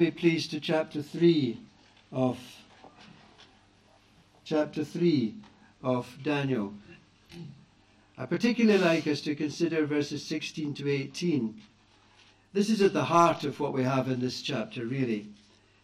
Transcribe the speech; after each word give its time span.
Be 0.00 0.10
pleased 0.10 0.52
to 0.52 0.60
chapter 0.60 1.02
3 1.02 1.60
of 2.10 2.38
chapter 4.46 4.82
3 4.82 5.34
of 5.82 6.16
Daniel. 6.22 6.72
I 8.16 8.24
particularly 8.24 8.82
like 8.82 9.06
us 9.06 9.20
to 9.20 9.34
consider 9.34 9.84
verses 9.84 10.24
16 10.24 10.72
to 10.72 10.90
18. 10.90 11.60
This 12.54 12.70
is 12.70 12.80
at 12.80 12.94
the 12.94 13.04
heart 13.04 13.44
of 13.44 13.60
what 13.60 13.74
we 13.74 13.82
have 13.82 14.08
in 14.08 14.20
this 14.20 14.40
chapter, 14.40 14.86
really. 14.86 15.28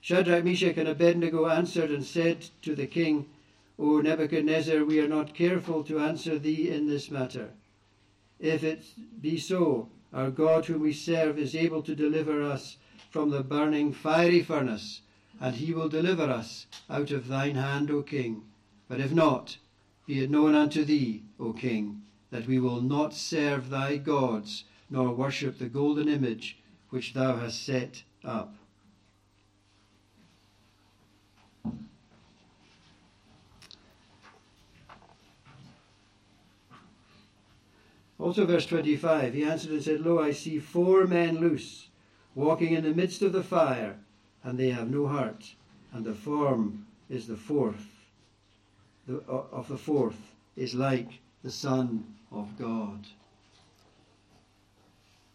Shadrach, 0.00 0.44
Meshach, 0.44 0.78
and 0.78 0.88
Abednego 0.88 1.46
answered 1.51 1.90
and 1.90 2.03
said 2.03 2.46
to 2.62 2.74
the 2.74 2.87
king, 2.87 3.26
O 3.78 4.01
Nebuchadnezzar, 4.01 4.83
we 4.83 4.98
are 4.98 5.08
not 5.08 5.35
careful 5.35 5.85
to 5.85 5.98
answer 5.98 6.38
thee 6.38 6.71
in 6.71 6.88
this 6.88 7.10
matter. 7.10 7.51
If 8.40 8.64
it 8.64 8.83
be 9.21 9.37
so, 9.37 9.90
our 10.14 10.30
God 10.30 10.64
whom 10.64 10.80
we 10.80 10.94
serve 10.94 11.38
is 11.38 11.54
able 11.54 11.83
to 11.83 11.94
deliver 11.94 12.40
us 12.42 12.78
from 13.17 13.30
the 13.30 13.42
burning 13.42 13.94
fiery 13.94 14.42
furnace, 14.42 15.01
and 15.40 15.56
he 15.56 15.72
will 15.72 15.88
deliver 15.88 16.25
us 16.25 16.66
out 16.91 17.11
of 17.11 17.29
thine 17.29 17.55
hand, 17.55 17.91
O 17.91 18.02
king. 18.02 18.42
But 18.91 19.01
if 19.01 19.11
not, 19.11 19.56
be 20.06 20.23
it 20.23 20.30
known 20.30 20.55
unto 20.55 20.84
thee, 20.84 21.23
O 21.41 21.55
king, 21.55 22.02
that 22.30 22.47
we 22.47 22.61
will 22.61 22.83
not 22.83 23.15
serve 23.15 23.70
thy 23.70 23.97
gods, 23.97 24.65
nor 24.91 25.15
worship 25.15 25.56
the 25.56 25.70
golden 25.70 26.09
image 26.09 26.59
which 26.91 27.15
thou 27.15 27.39
hast 27.39 27.65
set 27.65 28.02
up. 28.23 28.55
Also, 38.19 38.45
verse 38.45 38.67
25, 38.67 39.33
he 39.33 39.42
answered 39.42 39.70
and 39.70 39.83
said, 39.83 40.03
Lo, 40.03 40.19
I 40.19 40.33
see 40.33 40.59
four 40.59 41.06
men 41.06 41.39
loose 41.39 41.86
walking 42.37 42.75
in 42.75 42.85
the 42.85 42.95
midst 42.95 43.23
of 43.23 43.33
the 43.33 43.43
fire, 43.43 43.97
and 44.45 44.57
they 44.57 44.71
have 44.71 44.89
no 44.89 45.09
heart, 45.09 45.55
and 45.93 46.05
the 46.05 46.15
form 46.15 46.87
is 47.11 47.27
the 47.27 47.37
fourth 47.37 47.97
the, 49.06 49.23
of 49.28 49.69
the 49.69 49.78
fourth 49.78 50.33
is 50.56 50.75
like 50.75 51.09
the 51.43 51.51
Son 51.51 52.05
of 52.33 52.59
God. 52.59 53.06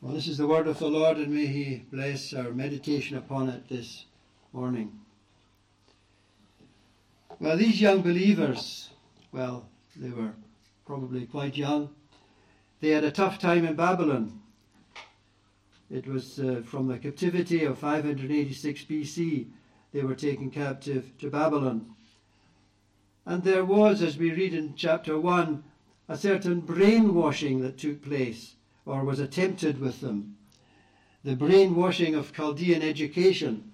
Well, 0.02 0.14
this 0.14 0.28
is 0.28 0.38
the 0.38 0.48
word 0.48 0.68
of 0.68 0.80
the 0.80 0.88
Lord, 0.88 1.18
and 1.18 1.34
may 1.34 1.46
He 1.46 1.86
bless 1.92 2.34
our 2.34 2.52
meditation 2.52 3.18
upon 3.18 3.50
it 3.50 3.70
this 3.70 4.06
morning. 4.52 5.00
Well, 7.40 7.58
these 7.58 7.80
young 7.80 8.02
believers, 8.02 8.90
well, 9.32 9.68
they 9.96 10.10
were 10.10 10.34
probably 10.86 11.26
quite 11.26 11.56
young. 11.56 11.90
They 12.82 12.90
had 12.90 13.04
a 13.04 13.12
tough 13.12 13.40
time 13.40 13.66
in 13.66 13.76
Babylon. 13.76 14.41
It 15.92 16.08
was 16.08 16.39
uh, 16.39 16.61
from 16.64 16.88
the 16.88 16.97
captivity 16.97 17.66
of 17.66 17.78
586 17.78 18.86
BC, 18.86 19.47
they 19.92 20.02
were 20.03 20.16
taken 20.16 20.50
captive 20.50 21.11
to 21.17 21.30
Babylon. 21.30 21.95
And 23.25 23.44
there 23.44 23.66
was, 23.66 24.02
as 24.02 24.17
we 24.17 24.31
read 24.31 24.53
in 24.53 24.75
chapter 24.75 25.19
1, 25.19 25.62
a 26.08 26.17
certain 26.17 26.62
brainwashing 26.62 27.59
that 27.62 27.78
took 27.78 28.02
place, 28.02 28.56
or 28.86 29.03
was 29.03 29.19
attempted 29.19 29.81
with 29.81 30.00
them. 30.00 30.38
The 31.25 31.36
brainwashing 31.36 32.16
of 32.16 32.34
Chaldean 32.34 32.81
education. 32.81 33.73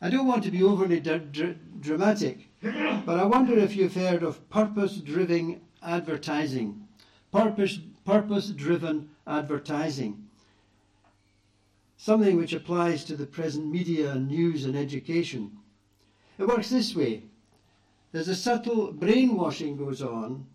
I 0.00 0.10
don't 0.10 0.26
want 0.26 0.42
to 0.42 0.50
be 0.50 0.64
overly 0.64 0.98
dr- 0.98 1.80
dramatic, 1.80 2.48
but 2.60 3.20
I 3.20 3.24
wonder 3.26 3.56
if 3.56 3.76
you've 3.76 3.94
heard 3.94 4.24
of 4.24 4.50
purpose 4.50 4.96
driven 4.96 5.60
advertising. 5.84 6.88
Purpose, 7.30 7.78
purpose 8.04 8.48
driven 8.48 9.10
advertising 9.24 10.28
something 12.02 12.36
which 12.36 12.52
applies 12.52 13.04
to 13.04 13.14
the 13.14 13.24
present 13.24 13.64
media 13.64 14.16
news 14.16 14.64
and 14.64 14.74
education. 14.74 15.56
It 16.36 16.48
works 16.48 16.68
this 16.68 16.96
way. 16.96 17.22
There's 18.10 18.26
a 18.26 18.34
subtle 18.34 18.90
brainwashing 18.90 19.76
goes 19.76 20.02
on 20.02 20.46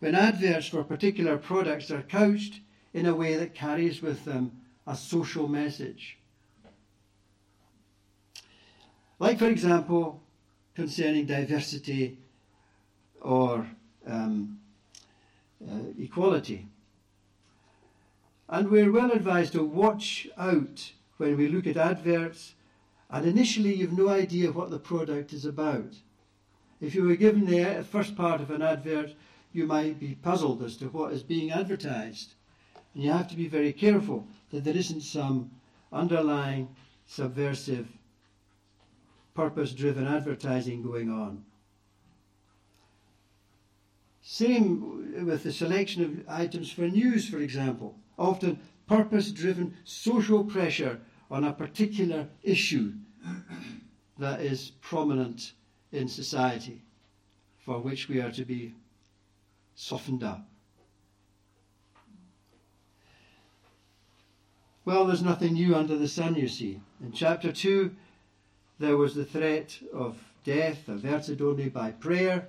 when 0.00 0.14
adverts 0.14 0.66
for 0.66 0.84
particular 0.84 1.38
products 1.38 1.90
are 1.90 2.02
couched 2.02 2.60
in 2.92 3.06
a 3.06 3.14
way 3.14 3.36
that 3.36 3.54
carries 3.54 4.02
with 4.02 4.26
them 4.26 4.52
a 4.86 4.94
social 4.94 5.48
message. 5.48 6.18
Like, 9.18 9.38
for 9.38 9.48
example, 9.48 10.22
concerning 10.74 11.24
diversity 11.24 12.18
or 13.22 13.66
um, 14.06 14.58
uh, 15.66 15.88
equality. 15.98 16.68
And 18.48 18.70
we're 18.70 18.92
well 18.92 19.10
advised 19.10 19.54
to 19.54 19.64
watch 19.64 20.28
out 20.38 20.92
when 21.16 21.36
we 21.36 21.48
look 21.48 21.66
at 21.66 21.76
adverts, 21.76 22.54
and 23.10 23.26
initially 23.26 23.74
you've 23.74 23.98
no 23.98 24.08
idea 24.08 24.52
what 24.52 24.70
the 24.70 24.78
product 24.78 25.32
is 25.32 25.44
about. 25.44 25.94
If 26.80 26.94
you 26.94 27.04
were 27.04 27.16
given 27.16 27.46
the 27.46 27.78
uh, 27.78 27.82
first 27.82 28.14
part 28.14 28.40
of 28.40 28.50
an 28.50 28.62
advert, 28.62 29.14
you 29.52 29.66
might 29.66 29.98
be 29.98 30.14
puzzled 30.14 30.62
as 30.62 30.76
to 30.76 30.86
what 30.86 31.12
is 31.12 31.22
being 31.22 31.50
advertised. 31.50 32.34
And 32.94 33.02
you 33.02 33.10
have 33.10 33.28
to 33.28 33.36
be 33.36 33.48
very 33.48 33.72
careful 33.72 34.28
that 34.50 34.62
there 34.62 34.76
isn't 34.76 35.00
some 35.00 35.50
underlying 35.92 36.68
subversive, 37.06 37.88
purpose 39.34 39.72
driven 39.72 40.06
advertising 40.06 40.82
going 40.82 41.10
on. 41.10 41.44
Same 44.22 45.24
with 45.24 45.42
the 45.42 45.52
selection 45.52 46.04
of 46.04 46.28
items 46.28 46.70
for 46.70 46.82
news, 46.82 47.28
for 47.28 47.38
example 47.38 47.96
often 48.18 48.58
purpose 48.86 49.30
driven 49.30 49.76
social 49.84 50.44
pressure 50.44 51.00
on 51.30 51.44
a 51.44 51.52
particular 51.52 52.28
issue 52.42 52.92
that 54.18 54.40
is 54.40 54.72
prominent 54.80 55.52
in 55.92 56.08
society, 56.08 56.82
for 57.58 57.78
which 57.80 58.08
we 58.08 58.20
are 58.20 58.30
to 58.30 58.44
be 58.44 58.74
softened 59.74 60.22
up. 60.22 60.46
Well, 64.84 65.06
there's 65.06 65.22
nothing 65.22 65.54
new 65.54 65.74
under 65.74 65.96
the 65.96 66.06
sun, 66.06 66.36
you 66.36 66.46
see. 66.46 66.80
In 67.02 67.10
chapter 67.10 67.50
2, 67.50 67.90
there 68.78 68.96
was 68.96 69.14
the 69.14 69.24
threat 69.24 69.76
of 69.92 70.16
death 70.44 70.88
averted 70.88 71.42
only 71.42 71.68
by 71.68 71.90
prayer, 71.90 72.48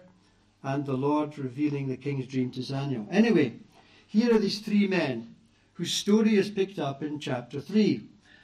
and 0.62 0.86
the 0.86 0.94
Lord 0.94 1.38
revealing 1.40 1.88
the 1.88 1.98
king's 1.98 2.28
dream 2.28 2.52
to 2.52 2.62
Daniel. 2.62 3.08
Anyway, 3.10 3.54
here 4.06 4.36
are 4.36 4.40
these 4.40 4.60
three 4.60 4.88
men 4.88 5.36
whose 5.78 5.94
story 5.94 6.36
is 6.36 6.50
picked 6.50 6.80
up 6.80 7.04
in 7.04 7.20
chapter 7.20 7.62
3. 7.62 8.02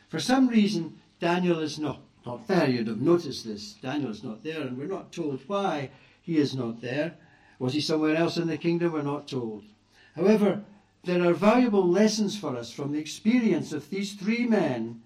For 0.08 0.20
some 0.20 0.48
reason, 0.48 1.00
Daniel 1.20 1.60
is 1.60 1.80
not, 1.80 2.02
not 2.28 2.48
there. 2.48 2.70
You'd 2.70 2.88
have 2.88 3.02
noticed 3.02 3.44
this. 3.44 3.74
Daniel 3.82 4.12
is 4.12 4.24
not 4.24 4.44
there, 4.44 4.62
and 4.62 4.78
we're 4.78 4.86
not 4.86 5.12
told 5.12 5.42
why 5.48 5.90
he 6.22 6.38
is 6.38 6.54
not 6.56 6.80
there. 6.80 7.16
Was 7.58 7.74
he 7.74 7.82
somewhere 7.82 8.16
else 8.16 8.38
in 8.38 8.48
the 8.48 8.58
kingdom? 8.58 8.94
We're 8.94 9.02
not 9.02 9.28
told. 9.28 9.64
However, 10.16 10.64
there 11.06 11.28
are 11.28 11.34
valuable 11.34 11.88
lessons 11.88 12.38
for 12.38 12.56
us 12.56 12.72
from 12.72 12.92
the 12.92 13.00
experience 13.00 13.74
of 13.74 13.90
these 13.90 14.14
three 14.14 14.46
men 14.46 15.02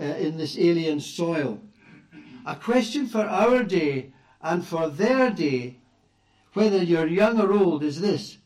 uh, 0.00 0.04
in 0.04 0.38
this 0.38 0.58
alien 0.58 0.98
soil. 0.98 1.60
A 2.46 2.56
question 2.56 3.06
for 3.06 3.24
our 3.26 3.62
day 3.62 4.14
and 4.40 4.66
for 4.66 4.88
their 4.88 5.30
day, 5.30 5.76
whether 6.54 6.82
you're 6.82 7.06
young 7.06 7.38
or 7.38 7.52
old, 7.52 7.84
is 7.84 8.00
this 8.00 8.38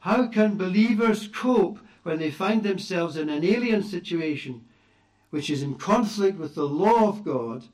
How 0.00 0.26
can 0.26 0.58
believers 0.58 1.26
cope 1.26 1.78
when 2.02 2.18
they 2.18 2.30
find 2.30 2.62
themselves 2.62 3.16
in 3.16 3.28
an 3.28 3.44
alien 3.44 3.82
situation 3.82 4.64
which 5.30 5.50
is 5.50 5.62
in 5.62 5.74
conflict 5.76 6.38
with 6.38 6.54
the 6.54 6.66
law 6.66 7.08
of 7.08 7.24
God 7.24 7.64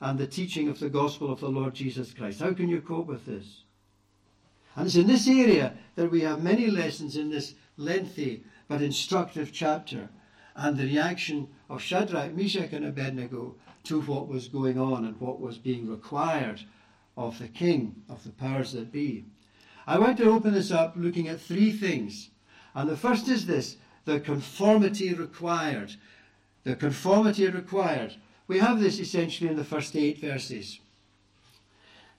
and 0.00 0.18
the 0.18 0.26
teaching 0.26 0.68
of 0.68 0.80
the 0.80 0.90
gospel 0.90 1.32
of 1.32 1.40
the 1.40 1.48
Lord 1.48 1.74
Jesus 1.74 2.12
Christ. 2.12 2.40
How 2.40 2.52
can 2.52 2.68
you 2.68 2.80
cope 2.80 3.06
with 3.06 3.24
this? 3.24 3.62
And 4.76 4.86
it's 4.86 4.96
in 4.96 5.06
this 5.06 5.28
area 5.28 5.74
that 5.94 6.10
we 6.10 6.22
have 6.22 6.42
many 6.42 6.66
lessons 6.66 7.16
in 7.16 7.30
this 7.30 7.54
lengthy 7.76 8.44
but 8.68 8.82
instructive 8.82 9.52
chapter 9.52 10.08
and 10.56 10.76
the 10.76 10.84
reaction 10.84 11.48
of 11.68 11.82
Shadrach, 11.82 12.34
Meshach, 12.34 12.72
and 12.72 12.84
Abednego 12.84 13.54
to 13.84 14.00
what 14.00 14.28
was 14.28 14.48
going 14.48 14.78
on 14.78 15.04
and 15.04 15.20
what 15.20 15.40
was 15.40 15.58
being 15.58 15.88
required 15.88 16.62
of 17.16 17.38
the 17.38 17.48
king, 17.48 17.94
of 18.08 18.24
the 18.24 18.30
powers 18.30 18.72
that 18.72 18.90
be. 18.90 19.24
I 19.86 19.98
want 19.98 20.18
to 20.18 20.30
open 20.30 20.54
this 20.54 20.70
up 20.70 20.94
looking 20.96 21.28
at 21.28 21.40
three 21.40 21.70
things 21.70 22.30
and 22.74 22.88
the 22.88 22.96
first 22.96 23.28
is 23.28 23.46
this 23.46 23.76
the 24.04 24.20
conformity 24.20 25.14
required. 25.14 25.94
The 26.64 26.76
conformity 26.76 27.46
required. 27.46 28.16
We 28.46 28.58
have 28.58 28.80
this 28.80 28.98
essentially 28.98 29.50
in 29.50 29.56
the 29.56 29.64
first 29.64 29.96
eight 29.96 30.18
verses. 30.18 30.80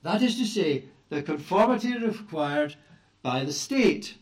That 0.01 0.21
is 0.21 0.37
to 0.37 0.45
say, 0.45 0.85
the 1.09 1.21
conformity 1.21 1.95
required 1.97 2.75
by 3.21 3.43
the 3.43 3.53
state, 3.53 4.15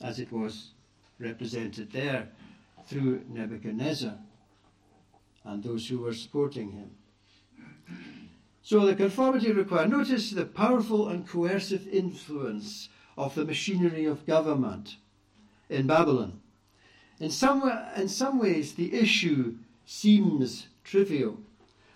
as 0.00 0.18
it 0.18 0.32
was 0.32 0.72
represented 1.18 1.92
there 1.92 2.28
through 2.86 3.24
Nebuchadnezzar 3.28 4.18
and 5.44 5.62
those 5.62 5.88
who 5.88 5.98
were 5.98 6.14
supporting 6.14 6.72
him. 6.72 6.90
So 8.62 8.86
the 8.86 8.94
conformity 8.94 9.52
required. 9.52 9.90
Notice 9.90 10.30
the 10.30 10.44
powerful 10.44 11.08
and 11.08 11.26
coercive 11.26 11.88
influence 11.88 12.88
of 13.16 13.34
the 13.34 13.44
machinery 13.44 14.04
of 14.04 14.26
government 14.26 14.96
in 15.72 15.86
Babylon. 15.86 16.40
In 17.18 17.30
some, 17.30 17.62
in 17.96 18.08
some 18.08 18.38
ways, 18.38 18.74
the 18.74 18.94
issue 18.94 19.56
seems 19.86 20.68
trivial. 20.84 21.38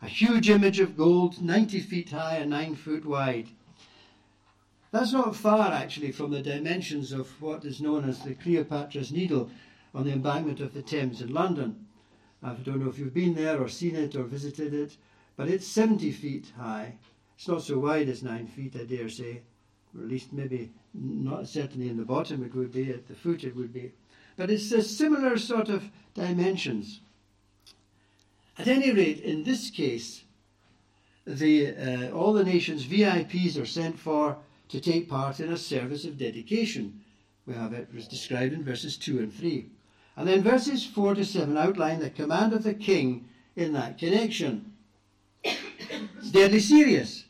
a 0.02 0.08
huge 0.08 0.50
image 0.50 0.78
of 0.78 0.96
gold, 0.96 1.42
90 1.42 1.80
feet 1.80 2.10
high 2.10 2.36
and 2.36 2.50
9 2.50 2.74
foot 2.76 3.04
wide. 3.04 3.48
That's 4.92 5.12
not 5.12 5.34
far, 5.34 5.72
actually, 5.72 6.12
from 6.12 6.30
the 6.30 6.42
dimensions 6.42 7.12
of 7.12 7.40
what 7.42 7.64
is 7.64 7.80
known 7.80 8.08
as 8.08 8.20
the 8.20 8.34
Cleopatra's 8.34 9.10
Needle 9.10 9.50
on 9.94 10.04
the 10.04 10.12
embankment 10.12 10.60
of 10.60 10.74
the 10.74 10.82
Thames 10.82 11.20
in 11.20 11.32
London. 11.32 11.86
I 12.42 12.52
don't 12.52 12.80
know 12.80 12.88
if 12.88 12.98
you've 12.98 13.14
been 13.14 13.34
there 13.34 13.60
or 13.60 13.68
seen 13.68 13.96
it 13.96 14.14
or 14.14 14.24
visited 14.24 14.72
it, 14.72 14.96
but 15.36 15.48
it's 15.48 15.66
70 15.66 16.12
feet 16.12 16.52
high. 16.56 16.94
It's 17.36 17.48
not 17.48 17.62
so 17.62 17.78
wide 17.78 18.08
as 18.08 18.22
9 18.22 18.46
feet, 18.46 18.76
I 18.76 18.84
dare 18.84 19.08
say, 19.08 19.42
or 19.94 20.02
at 20.02 20.08
least 20.08 20.32
maybe 20.32 20.70
not 20.98 21.48
certainly 21.48 21.88
in 21.88 21.96
the 21.96 22.04
bottom 22.04 22.44
it 22.44 22.54
would 22.54 22.72
be, 22.72 22.90
at 22.90 23.08
the 23.08 23.14
foot 23.14 23.44
it 23.44 23.54
would 23.54 23.72
be. 23.72 23.92
But 24.36 24.50
it's 24.50 24.72
a 24.72 24.82
similar 24.82 25.38
sort 25.38 25.68
of 25.68 25.90
dimensions. 26.14 27.00
At 28.58 28.68
any 28.68 28.90
rate, 28.90 29.20
in 29.20 29.44
this 29.44 29.70
case, 29.70 30.24
the, 31.26 31.74
uh, 31.76 32.10
all 32.10 32.32
the 32.32 32.44
nation's 32.44 32.84
VIPs 32.84 33.60
are 33.60 33.66
sent 33.66 33.98
for 33.98 34.38
to 34.68 34.80
take 34.80 35.08
part 35.08 35.40
in 35.40 35.52
a 35.52 35.56
service 35.56 36.04
of 36.04 36.18
dedication. 36.18 37.00
We 37.46 37.54
have 37.54 37.72
it 37.72 37.88
was 37.94 38.08
described 38.08 38.54
in 38.54 38.64
verses 38.64 38.96
2 38.96 39.18
and 39.18 39.32
3. 39.32 39.66
And 40.16 40.26
then 40.26 40.42
verses 40.42 40.84
4 40.84 41.14
to 41.14 41.24
7 41.24 41.56
outline 41.56 42.00
the 42.00 42.10
command 42.10 42.52
of 42.52 42.62
the 42.62 42.74
king 42.74 43.28
in 43.54 43.72
that 43.72 43.98
connection. 43.98 44.72
It's 46.18 46.32
deadly 46.32 46.58
serious. 46.58 47.26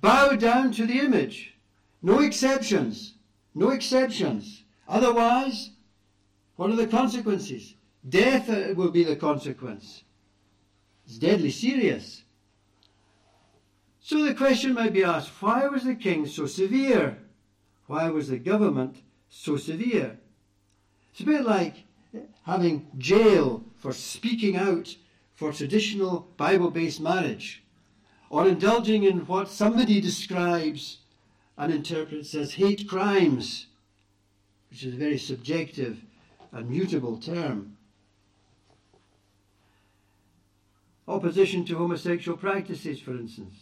Bow 0.00 0.34
down 0.34 0.72
to 0.72 0.84
the 0.84 0.98
image. 0.98 1.51
No 2.02 2.18
exceptions. 2.20 3.14
No 3.54 3.70
exceptions. 3.70 4.64
Otherwise, 4.88 5.70
what 6.56 6.70
are 6.70 6.76
the 6.76 6.86
consequences? 6.86 7.74
Death 8.08 8.50
uh, 8.50 8.74
will 8.74 8.90
be 8.90 9.04
the 9.04 9.16
consequence. 9.16 10.02
It's 11.06 11.18
deadly 11.18 11.50
serious. 11.50 12.22
So 14.00 14.24
the 14.24 14.34
question 14.34 14.74
might 14.74 14.92
be 14.92 15.04
asked 15.04 15.30
why 15.40 15.66
was 15.68 15.84
the 15.84 15.94
king 15.94 16.26
so 16.26 16.46
severe? 16.46 17.18
Why 17.86 18.10
was 18.10 18.28
the 18.28 18.38
government 18.38 18.96
so 19.28 19.56
severe? 19.56 20.18
It's 21.12 21.20
a 21.20 21.24
bit 21.24 21.44
like 21.44 21.84
having 22.44 22.88
jail 22.98 23.64
for 23.76 23.92
speaking 23.92 24.56
out 24.56 24.96
for 25.34 25.52
traditional 25.52 26.28
Bible 26.36 26.70
based 26.70 27.00
marriage 27.00 27.62
or 28.28 28.48
indulging 28.48 29.04
in 29.04 29.26
what 29.26 29.48
somebody 29.48 30.00
describes 30.00 30.98
and 31.62 31.72
interprets 31.72 32.34
as 32.34 32.54
hate 32.54 32.88
crimes, 32.88 33.66
which 34.68 34.82
is 34.82 34.94
a 34.94 34.96
very 34.96 35.16
subjective 35.16 36.02
and 36.50 36.68
mutable 36.68 37.16
term. 37.16 37.76
Opposition 41.06 41.64
to 41.66 41.78
homosexual 41.78 42.36
practices, 42.36 43.00
for 43.00 43.12
instance, 43.12 43.54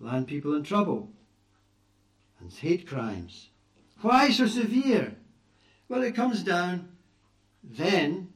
land 0.00 0.28
people 0.28 0.54
in 0.54 0.62
trouble, 0.62 1.08
and 2.40 2.52
hate 2.52 2.86
crimes. 2.86 3.48
Why 4.02 4.30
so 4.30 4.46
severe? 4.46 5.14
Well, 5.88 6.02
it 6.02 6.14
comes 6.14 6.42
down 6.42 6.90
then 7.64 8.34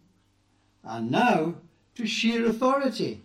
and 0.83 1.11
now 1.11 1.57
to 1.97 2.07
sheer 2.07 2.47
authority. 2.47 3.24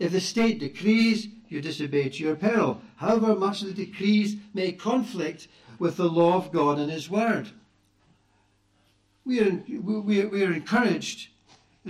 If 0.00 0.12
the 0.12 0.20
state 0.20 0.58
decrees, 0.58 1.28
you 1.50 1.60
disobey 1.60 2.08
to 2.08 2.24
your 2.24 2.34
peril, 2.34 2.80
however 2.96 3.36
much 3.36 3.60
the 3.60 3.72
decrees 3.72 4.36
may 4.54 4.72
conflict 4.72 5.46
with 5.78 5.98
the 5.98 6.08
law 6.08 6.36
of 6.36 6.50
God 6.50 6.78
and 6.78 6.90
His 6.90 7.10
Word. 7.10 7.50
We 9.26 9.40
are, 9.40 9.62
we, 9.68 10.24
we 10.24 10.42
are 10.42 10.52
encouraged 10.52 11.28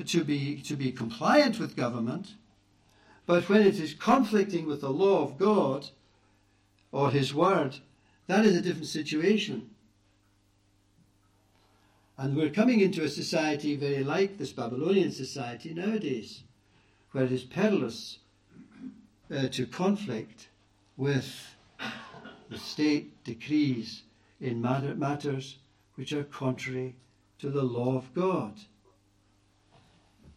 to 0.05 0.25
be, 0.25 0.61
to 0.63 0.75
be 0.75 0.91
compliant 0.91 1.61
with 1.61 1.77
government, 1.77 2.35
but 3.27 3.49
when 3.49 3.63
it 3.63 3.79
is 3.79 3.95
conflicting 3.95 4.67
with 4.67 4.81
the 4.81 4.91
law 4.91 5.23
of 5.23 5.39
God 5.39 5.91
or 6.91 7.13
His 7.13 7.33
Word, 7.33 7.77
that 8.27 8.45
is 8.45 8.57
a 8.57 8.61
different 8.61 8.89
situation. 8.89 9.71
And 12.19 12.37
we're 12.37 12.51
coming 12.51 12.81
into 12.81 13.05
a 13.05 13.09
society 13.09 13.77
very 13.77 14.03
like 14.03 14.37
this 14.37 14.53
Babylonian 14.53 15.13
society 15.13 15.73
nowadays, 15.73 16.43
where 17.13 17.25
it 17.25 17.33
is 17.33 17.45
perilous 17.45 18.19
uh, 19.35 19.49
to 19.49 19.67
conflict 19.67 20.49
with 20.97 21.57
the 22.51 22.59
state 22.59 23.23
decrees 23.25 24.03
in 24.41 24.61
matter, 24.61 24.95
matters 24.95 25.59
which 25.95 26.13
are 26.13 26.25
contrary 26.25 26.97
to 27.39 27.51
the 27.51 27.63
law 27.63 27.97
of 27.97 28.13
God. 28.15 28.55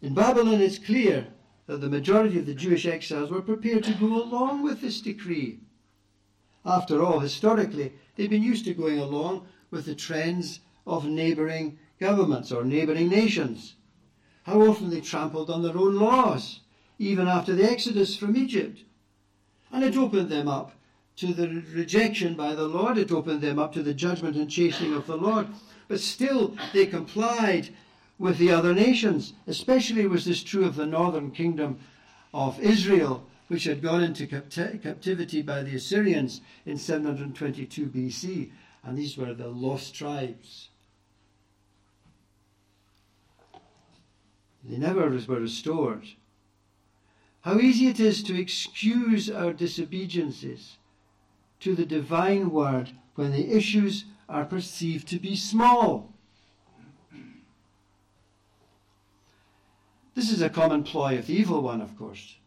In 0.02 0.14
Babylon, 0.14 0.62
it's 0.62 0.80
clear 0.80 1.28
that 1.66 1.78
the 1.78 1.90
majority 1.90 2.40
of 2.40 2.46
the 2.46 2.54
Jewish 2.54 2.86
exiles 2.86 3.32
were 3.32 3.42
prepared 3.42 3.84
to 3.86 3.94
go 3.94 4.22
along 4.22 4.64
with 4.64 4.82
this 4.82 5.00
decree. 5.00 5.60
After 6.66 7.04
all, 7.04 7.20
historically, 7.20 7.94
they've 8.16 8.30
been 8.30 8.44
used 8.44 8.66
to 8.66 8.74
going 8.74 9.00
along 9.00 9.48
with 9.72 9.86
the 9.86 9.96
trends 9.96 10.60
of 10.86 11.06
neighbouring 11.06 11.80
governments 12.00 12.52
or 12.52 12.64
neighbouring 12.64 13.10
nations. 13.10 13.76
How 14.44 14.62
often 14.62 14.90
they 14.90 15.02
trampled 15.02 15.50
on 15.50 15.64
their 15.64 15.78
own 15.78 15.96
laws, 15.96 16.60
even 17.00 17.28
after 17.28 17.54
the 17.54 17.70
exodus 17.70 18.16
from 18.16 18.36
Egypt. 18.38 18.80
And 19.72 19.84
it 19.84 19.98
opened 19.98 20.30
them 20.30 20.48
up 20.48 20.74
to 21.18 21.34
the 21.34 21.64
rejection 21.74 22.34
by 22.36 22.56
the 22.56 22.68
Lord, 22.68 22.98
it 22.98 23.12
opened 23.12 23.42
them 23.42 23.60
up 23.60 23.74
to 23.74 23.84
the 23.84 23.94
judgment 23.94 24.36
and 24.36 24.50
chastening 24.50 24.94
of 24.94 25.06
the 25.06 25.18
Lord. 25.18 25.48
But 25.88 26.00
still, 26.00 26.56
they 26.74 26.86
complied 26.86 27.70
with 28.18 28.38
the 28.38 28.52
other 28.52 28.74
nations. 28.74 29.34
Especially 29.46 30.08
was 30.08 30.26
this 30.26 30.44
true 30.44 30.66
of 30.66 30.76
the 30.76 30.86
northern 30.86 31.32
kingdom 31.32 31.80
of 32.34 32.60
Israel, 32.60 33.28
which 33.48 33.66
had 33.66 33.82
gone 33.82 34.02
into 34.02 34.26
captivity 34.26 35.42
by 35.42 35.62
the 35.62 35.76
Assyrians 35.76 36.42
in 36.66 36.78
722 36.78 37.88
BC. 37.88 38.52
And 38.84 38.98
these 38.98 39.18
were 39.18 39.34
the 39.34 39.50
lost 39.50 39.94
tribes. 39.94 40.70
They 44.64 44.78
never 44.78 45.10
were 45.10 45.40
restored. 45.40 46.08
How 47.44 47.60
easy 47.60 47.88
it 47.88 48.00
is 48.00 48.24
to 48.24 48.40
excuse 48.40 49.30
our 49.30 49.52
disobediences 49.52 50.78
to 51.60 51.76
the 51.76 51.86
divine 51.86 52.52
word 52.52 52.92
when 53.16 53.34
the 53.34 53.52
issues 53.52 54.06
are 54.30 54.46
perceived 54.46 55.10
to 55.10 55.20
be 55.20 55.36
small. 55.36 56.14
This 60.16 60.32
is 60.32 60.42
a 60.42 60.50
common 60.50 60.84
ploy 60.84 61.18
of 61.18 61.28
the 61.28 61.34
evil 61.34 61.62
one, 61.62 61.82
of 61.82 61.98
course. 61.98 62.38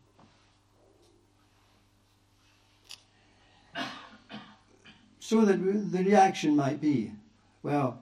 So 5.19 5.45
that 5.45 5.63
the 5.93 6.05
reaction 6.05 6.57
might 6.57 6.81
be, 6.81 7.13
well, 7.63 8.01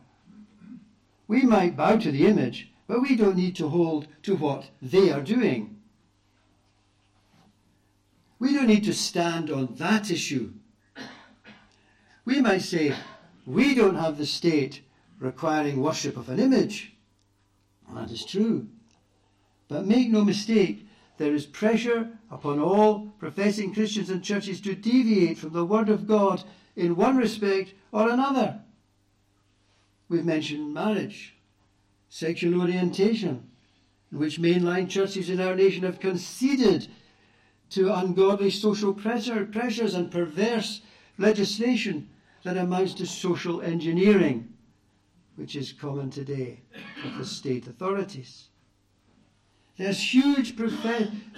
we 1.26 1.42
might 1.42 1.76
bow 1.76 1.97
to 1.97 2.12
the 2.12 2.26
image, 2.26 2.71
but 2.87 3.02
we 3.02 3.16
don't 3.16 3.37
need 3.37 3.57
to 3.57 3.69
hold 3.69 4.07
to 4.23 4.37
what 4.37 4.66
they 4.80 5.11
are 5.11 5.23
doing. 5.23 5.74
We 8.45 8.53
don't 8.53 8.67
need 8.67 8.85
to 8.85 8.93
stand 8.93 9.51
on 9.51 9.75
that 9.77 10.11
issue. 10.11 10.53
We 12.27 12.43
might 12.43 12.61
say, 12.61 12.95
we 13.47 13.75
don't 13.75 13.95
have 13.95 14.19
the 14.19 14.27
state 14.27 14.83
requiring 15.19 15.81
worship 15.81 16.19
of 16.19 16.29
an 16.29 16.39
image. 16.39 16.93
that 17.95 18.11
is 18.11 18.23
true. 18.23 18.69
But 19.67 19.87
make 19.87 20.11
no 20.11 20.27
mistake, 20.27 20.87
there 21.17 21.33
is 21.33 21.47
pressure 21.47 22.11
upon 22.31 22.59
all 22.61 23.15
professing 23.19 23.73
Christians 23.73 24.11
and 24.11 24.23
churches 24.23 24.61
to 24.61 24.75
deviate 24.75 25.39
from 25.39 25.55
the 25.55 25.65
Word 25.65 25.89
of 25.89 26.07
God 26.07 26.45
in 26.77 26.97
one 26.97 27.17
respect 27.17 27.73
or 27.93 28.11
another. 28.11 28.61
We've 30.11 30.23
mentioned 30.23 30.75
marriage, 30.75 31.35
sexual 32.11 32.61
orientation, 32.61 33.49
in 34.13 34.19
which 34.19 34.39
mainline 34.39 34.91
churches 34.91 35.31
in 35.31 35.41
our 35.41 35.55
nation 35.55 35.85
have 35.85 35.99
conceded 35.99 36.89
to 37.71 37.92
ungodly 37.92 38.50
social 38.50 38.92
pressure, 38.92 39.44
pressures 39.47 39.94
and 39.94 40.11
perverse 40.11 40.80
legislation 41.18 42.09
that 42.42 42.56
amounts 42.56 42.94
to 42.94 43.06
social 43.06 43.61
engineering, 43.62 44.49
which 45.37 45.56
is 45.56 45.73
common 45.73 46.11
today 46.11 46.61
with 47.02 47.18
the 47.18 47.25
state 47.25 47.66
authorities. 47.66 48.49
There's 49.76 50.14
huge, 50.14 50.56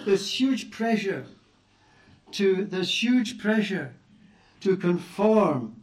there's 0.05 0.41
huge 0.41 0.71
pressure 0.71 1.27
to 2.33 2.65
there's 2.65 3.03
huge 3.03 3.39
pressure 3.39 3.95
to 4.61 4.77
conform 4.77 5.77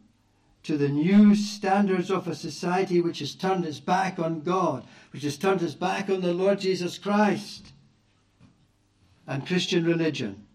to 0.62 0.76
the 0.76 0.88
new 0.88 1.34
standards 1.34 2.10
of 2.10 2.28
a 2.28 2.34
society 2.34 3.00
which 3.00 3.18
has 3.18 3.34
turned 3.34 3.64
its 3.64 3.80
back 3.80 4.18
on 4.18 4.40
God, 4.40 4.84
which 5.12 5.22
has 5.22 5.36
turned 5.36 5.62
its 5.62 5.74
back 5.74 6.08
on 6.08 6.20
the 6.20 6.32
Lord 6.32 6.60
Jesus 6.60 6.96
Christ 6.96 7.73
and 9.26 9.46
Christian 9.46 9.84
religion. 9.84 10.46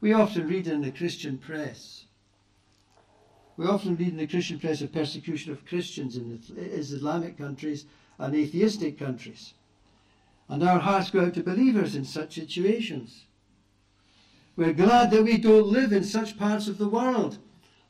We 0.00 0.12
often 0.12 0.48
read 0.48 0.66
in 0.66 0.82
the 0.82 0.90
Christian 0.90 1.38
press. 1.38 2.04
We 3.56 3.66
often 3.66 3.96
read 3.96 4.08
in 4.08 4.16
the 4.16 4.26
Christian 4.26 4.58
press 4.58 4.80
of 4.80 4.92
persecution 4.92 5.52
of 5.52 5.64
Christians 5.64 6.16
in 6.16 6.40
Islamic 6.56 7.38
countries 7.38 7.86
and 8.18 8.34
atheistic 8.34 8.98
countries. 8.98 9.54
And 10.48 10.62
our 10.62 10.78
hearts 10.78 11.10
go 11.10 11.24
out 11.24 11.34
to 11.34 11.42
believers 11.42 11.94
in 11.94 12.04
such 12.04 12.34
situations. 12.34 13.24
We're 14.56 14.72
glad 14.72 15.10
that 15.10 15.24
we 15.24 15.38
don't 15.38 15.68
live 15.68 15.92
in 15.92 16.04
such 16.04 16.38
parts 16.38 16.68
of 16.68 16.78
the 16.78 16.88
world, 16.88 17.38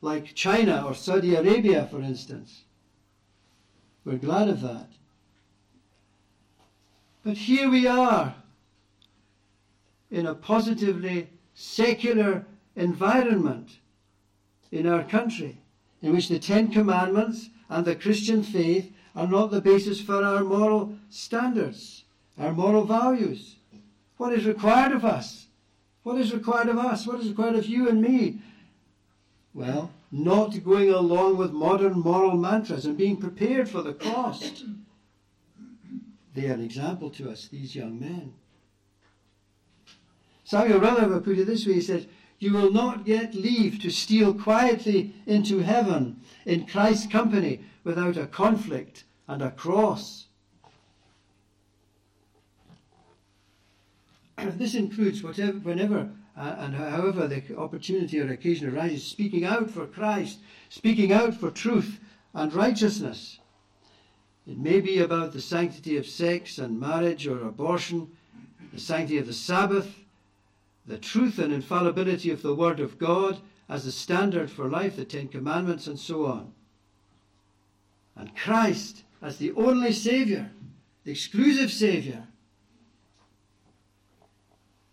like 0.01 0.33
China 0.35 0.83
or 0.85 0.93
Saudi 0.93 1.35
Arabia, 1.35 1.87
for 1.91 2.01
instance. 2.01 2.63
We're 4.03 4.17
glad 4.17 4.49
of 4.49 4.61
that. 4.61 4.89
But 7.23 7.37
here 7.37 7.69
we 7.69 7.87
are 7.87 8.35
in 10.15 10.25
a 10.27 10.33
positively 10.33 11.27
secular 11.53 12.45
environment 12.77 13.79
in 14.71 14.87
our 14.87 15.03
country, 15.03 15.57
in 16.01 16.13
which 16.13 16.29
the 16.29 16.39
Ten 16.39 16.71
Commandments 16.71 17.49
and 17.69 17.83
the 17.83 17.97
Christian 17.97 18.41
faith 18.41 18.93
are 19.13 19.27
not 19.27 19.51
the 19.51 19.59
basis 19.59 19.99
for 19.99 20.23
our 20.23 20.41
moral 20.41 20.95
standards, 21.09 22.05
our 22.39 22.53
moral 22.53 22.85
values. 22.85 23.57
What 24.15 24.31
is 24.31 24.45
required 24.45 24.93
of 24.93 25.03
us? 25.03 25.47
What 26.03 26.17
is 26.17 26.33
required 26.33 26.69
of 26.69 26.77
us? 26.77 27.05
What 27.05 27.19
is 27.19 27.27
required 27.27 27.57
of 27.57 27.65
you 27.65 27.89
and 27.89 28.01
me? 28.01 28.39
Well, 29.53 29.91
not 30.13 30.63
going 30.63 30.91
along 30.91 31.35
with 31.35 31.51
modern 31.51 31.99
moral 31.99 32.37
mantras 32.37 32.85
and 32.85 32.97
being 32.97 33.17
prepared 33.17 33.67
for 33.67 33.81
the 33.81 33.93
cost. 33.93 34.63
They 36.33 36.47
are 36.47 36.53
an 36.53 36.63
example 36.63 37.09
to 37.11 37.29
us, 37.29 37.49
these 37.49 37.75
young 37.75 37.99
men. 37.99 38.31
Samuel 40.45 40.79
Rutherford 40.79 41.23
put 41.25 41.39
it 41.39 41.47
this 41.47 41.65
way 41.65 41.73
he 41.73 41.81
said, 41.81 42.07
You 42.37 42.53
will 42.53 42.71
not 42.71 43.03
get 43.03 43.33
leave 43.33 43.81
to 43.81 43.89
steal 43.89 44.31
quietly 44.33 45.15
into 45.25 45.59
heaven 45.59 46.21
in 46.45 46.67
Christ's 46.67 47.07
company 47.07 47.61
without 47.83 48.15
a 48.15 48.27
conflict 48.27 49.05
and 49.27 49.41
a 49.41 49.49
cross. 49.49 50.27
this 54.37 54.75
includes 54.75 55.23
whatever, 55.23 55.57
whenever 55.57 56.11
uh, 56.37 56.55
and 56.59 56.75
however 56.75 57.27
the 57.27 57.57
opportunity 57.57 58.19
or 58.19 58.31
occasion 58.31 58.69
arises, 58.69 59.03
speaking 59.03 59.45
out 59.45 59.71
for 59.71 59.87
Christ, 59.87 60.37
speaking 60.69 61.11
out 61.11 61.33
for 61.33 61.49
truth 61.49 61.99
and 62.35 62.53
righteousness. 62.53 63.39
It 64.45 64.59
may 64.59 64.79
be 64.79 64.99
about 64.99 65.33
the 65.33 65.41
sanctity 65.41 65.97
of 65.97 66.05
sex 66.05 66.59
and 66.59 66.79
marriage 66.79 67.25
or 67.25 67.47
abortion, 67.47 68.11
the 68.71 68.79
sanctity 68.79 69.17
of 69.17 69.25
the 69.25 69.33
Sabbath, 69.33 70.04
the 70.87 70.97
truth 70.97 71.39
and 71.39 71.51
infallibility 71.51 72.29
of 72.29 72.41
the 72.41 72.55
Word 72.55 72.79
of 72.79 72.97
God 72.97 73.39
as 73.67 73.85
the 73.85 73.91
standard 73.91 74.51
for 74.51 74.69
life, 74.69 74.95
the 74.95 75.05
Ten 75.05 75.27
Commandments, 75.27 75.87
and 75.87 75.99
so 75.99 76.25
on. 76.25 76.53
And 78.15 78.35
Christ 78.35 79.03
as 79.21 79.37
the 79.37 79.51
only 79.53 79.91
Saviour, 79.91 80.51
the 81.03 81.11
exclusive 81.11 81.71
Saviour, 81.71 82.27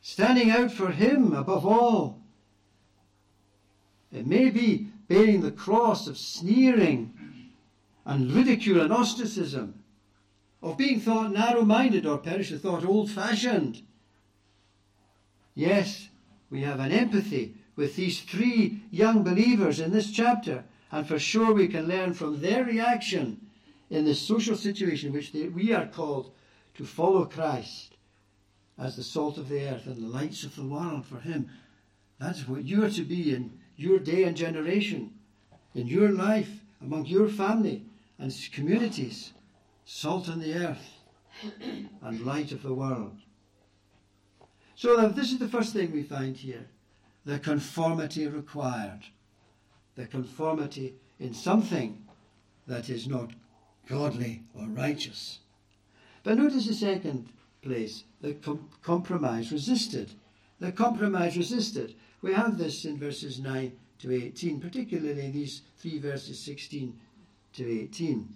standing 0.00 0.50
out 0.50 0.72
for 0.72 0.90
Him 0.90 1.32
above 1.32 1.66
all. 1.66 2.20
It 4.10 4.26
may 4.26 4.50
be 4.50 4.88
bearing 5.08 5.40
the 5.40 5.52
cross 5.52 6.06
of 6.06 6.18
sneering 6.18 7.12
and 8.04 8.32
ridicule 8.32 8.80
and 8.80 8.92
ostracism, 8.92 9.82
of 10.62 10.76
being 10.76 11.00
thought 11.00 11.32
narrow 11.32 11.64
minded 11.64 12.06
or 12.06 12.18
perish 12.18 12.50
the 12.50 12.58
thought 12.58 12.84
old 12.84 13.10
fashioned. 13.10 13.82
Yes, 15.54 16.08
we 16.50 16.62
have 16.62 16.80
an 16.80 16.92
empathy 16.92 17.54
with 17.76 17.96
these 17.96 18.20
three 18.20 18.82
young 18.90 19.22
believers 19.22 19.80
in 19.80 19.92
this 19.92 20.10
chapter, 20.10 20.64
and 20.90 21.06
for 21.06 21.18
sure 21.18 21.52
we 21.52 21.68
can 21.68 21.88
learn 21.88 22.14
from 22.14 22.40
their 22.40 22.64
reaction 22.64 23.40
in 23.90 24.04
the 24.04 24.14
social 24.14 24.56
situation 24.56 25.08
in 25.08 25.14
which 25.14 25.32
they, 25.32 25.48
we 25.48 25.72
are 25.72 25.86
called 25.86 26.32
to 26.74 26.84
follow 26.84 27.24
Christ 27.24 27.96
as 28.78 28.96
the 28.96 29.02
salt 29.02 29.38
of 29.38 29.48
the 29.48 29.68
earth 29.68 29.86
and 29.86 29.96
the 29.96 30.08
lights 30.08 30.44
of 30.44 30.56
the 30.56 30.64
world 30.64 31.06
for 31.06 31.20
Him. 31.20 31.50
That's 32.18 32.48
what 32.48 32.64
you 32.64 32.84
are 32.84 32.90
to 32.90 33.02
be 33.02 33.34
in 33.34 33.58
your 33.76 33.98
day 33.98 34.24
and 34.24 34.36
generation, 34.36 35.12
in 35.74 35.86
your 35.86 36.10
life, 36.10 36.60
among 36.80 37.06
your 37.06 37.28
family, 37.28 37.84
and 38.18 38.32
communities, 38.52 39.32
salt 39.84 40.28
in 40.28 40.40
the 40.40 40.54
earth 40.54 41.00
and 42.02 42.24
light 42.24 42.52
of 42.52 42.62
the 42.62 42.74
world. 42.74 43.16
So 44.82 45.08
this 45.10 45.30
is 45.30 45.38
the 45.38 45.46
first 45.46 45.72
thing 45.72 45.92
we 45.92 46.02
find 46.02 46.36
here 46.36 46.66
the 47.24 47.38
conformity 47.38 48.26
required. 48.26 49.02
The 49.94 50.06
conformity 50.06 50.94
in 51.20 51.34
something 51.34 52.04
that 52.66 52.90
is 52.90 53.06
not 53.06 53.30
godly 53.88 54.42
or 54.58 54.66
righteous. 54.66 55.38
But 56.24 56.36
notice 56.36 56.66
the 56.66 56.74
second 56.74 57.28
place 57.62 58.02
the 58.20 58.34
com- 58.34 58.70
compromise 58.82 59.52
resisted. 59.52 60.14
The 60.58 60.72
compromise 60.72 61.36
resisted. 61.36 61.94
We 62.20 62.34
have 62.34 62.58
this 62.58 62.84
in 62.84 62.98
verses 62.98 63.38
9 63.38 63.70
to 64.00 64.12
18, 64.12 64.58
particularly 64.60 65.30
these 65.30 65.62
three 65.78 66.00
verses 66.00 66.40
16 66.40 66.98
to 67.52 67.82
18. 67.82 68.34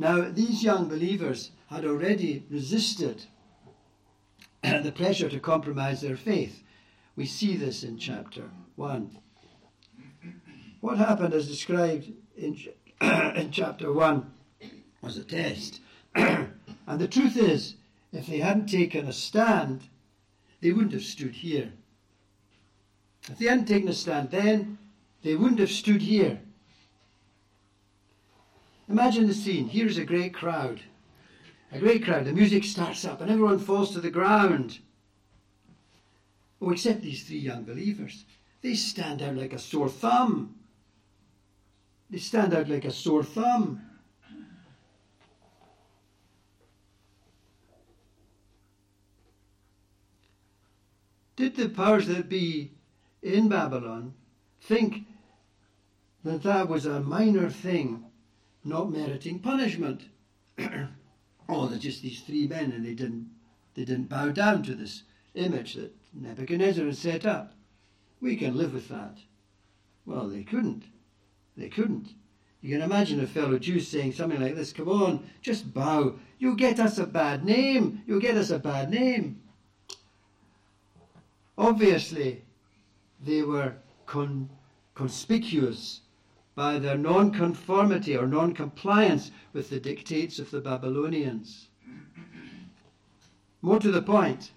Now, 0.00 0.30
these 0.30 0.64
young 0.64 0.88
believers 0.88 1.50
had 1.66 1.84
already 1.84 2.46
resisted 2.48 3.26
the 4.62 4.92
pressure 4.96 5.28
to 5.28 5.38
compromise 5.38 6.00
their 6.00 6.16
faith. 6.16 6.62
We 7.16 7.26
see 7.26 7.54
this 7.54 7.84
in 7.84 7.98
chapter 7.98 8.44
1. 8.76 9.18
What 10.80 10.96
happened 10.96 11.34
as 11.34 11.46
described 11.46 12.10
in, 12.34 12.58
in 13.02 13.50
chapter 13.50 13.92
1 13.92 14.32
was 15.02 15.18
a 15.18 15.22
test. 15.22 15.82
and 16.14 16.48
the 16.86 17.06
truth 17.06 17.36
is, 17.36 17.74
if 18.10 18.26
they 18.26 18.38
hadn't 18.38 18.68
taken 18.70 19.06
a 19.06 19.12
stand, 19.12 19.82
they 20.62 20.72
wouldn't 20.72 20.94
have 20.94 21.02
stood 21.02 21.34
here. 21.34 21.74
If 23.28 23.38
they 23.38 23.48
hadn't 23.48 23.66
taken 23.66 23.88
a 23.88 23.92
stand 23.92 24.30
then, 24.30 24.78
they 25.22 25.34
wouldn't 25.34 25.60
have 25.60 25.70
stood 25.70 26.00
here. 26.00 26.40
Imagine 28.90 29.28
the 29.28 29.34
scene. 29.34 29.68
Here's 29.68 29.98
a 29.98 30.04
great 30.04 30.34
crowd. 30.34 30.80
A 31.70 31.78
great 31.78 32.04
crowd. 32.04 32.24
The 32.24 32.32
music 32.32 32.64
starts 32.64 33.04
up 33.04 33.20
and 33.20 33.30
everyone 33.30 33.60
falls 33.60 33.92
to 33.92 34.00
the 34.00 34.10
ground. 34.10 34.80
Oh, 36.60 36.70
except 36.70 37.02
these 37.02 37.22
three 37.22 37.38
young 37.38 37.62
believers. 37.62 38.24
They 38.62 38.74
stand 38.74 39.22
out 39.22 39.36
like 39.36 39.52
a 39.52 39.60
sore 39.60 39.88
thumb. 39.88 40.56
They 42.10 42.18
stand 42.18 42.52
out 42.52 42.68
like 42.68 42.84
a 42.84 42.90
sore 42.90 43.22
thumb. 43.22 43.80
Did 51.36 51.54
the 51.54 51.68
powers 51.68 52.08
that 52.08 52.28
be 52.28 52.72
in 53.22 53.48
Babylon 53.48 54.14
think 54.60 55.04
that 56.24 56.42
that 56.42 56.68
was 56.68 56.86
a 56.86 57.00
minor 57.00 57.48
thing, 57.48 58.09
not 58.64 58.90
meriting 58.90 59.38
punishment? 59.38 60.02
oh, 61.48 61.66
they're 61.66 61.78
just 61.78 62.02
these 62.02 62.20
three 62.20 62.46
men, 62.46 62.72
and 62.72 62.84
they 62.84 62.94
didn't 62.94 63.30
they 63.74 63.84
didn't 63.84 64.08
bow 64.08 64.30
down 64.30 64.62
to 64.64 64.74
this 64.74 65.04
image 65.34 65.74
that 65.74 65.94
Nebuchadnezzar 66.12 66.84
had 66.84 66.96
set 66.96 67.24
up. 67.24 67.54
We 68.20 68.36
can 68.36 68.56
live 68.56 68.74
with 68.74 68.88
that. 68.88 69.18
Well, 70.04 70.28
they 70.28 70.42
couldn't. 70.42 70.84
They 71.56 71.68
couldn't. 71.68 72.14
You 72.60 72.76
can 72.76 72.82
imagine 72.82 73.20
a 73.20 73.26
fellow 73.26 73.58
Jew 73.58 73.80
saying 73.80 74.12
something 74.12 74.40
like 74.40 74.54
this 74.54 74.72
Come 74.72 74.88
on, 74.88 75.30
just 75.40 75.72
bow. 75.72 76.18
You'll 76.38 76.56
get 76.56 76.78
us 76.78 76.98
a 76.98 77.06
bad 77.06 77.44
name. 77.44 78.02
You'll 78.06 78.20
get 78.20 78.36
us 78.36 78.50
a 78.50 78.58
bad 78.58 78.90
name. 78.90 79.40
Obviously, 81.56 82.42
they 83.24 83.42
were 83.42 83.74
con- 84.06 84.50
conspicuous 84.94 86.00
by 86.60 86.78
their 86.78 86.98
non-conformity 86.98 88.14
or 88.14 88.26
non-compliance 88.26 89.30
with 89.54 89.70
the 89.70 89.80
dictates 89.80 90.38
of 90.38 90.50
the 90.50 90.60
Babylonians. 90.60 91.68
More 93.62 93.78
to 93.78 93.90
the 93.90 94.02
point, 94.02 94.50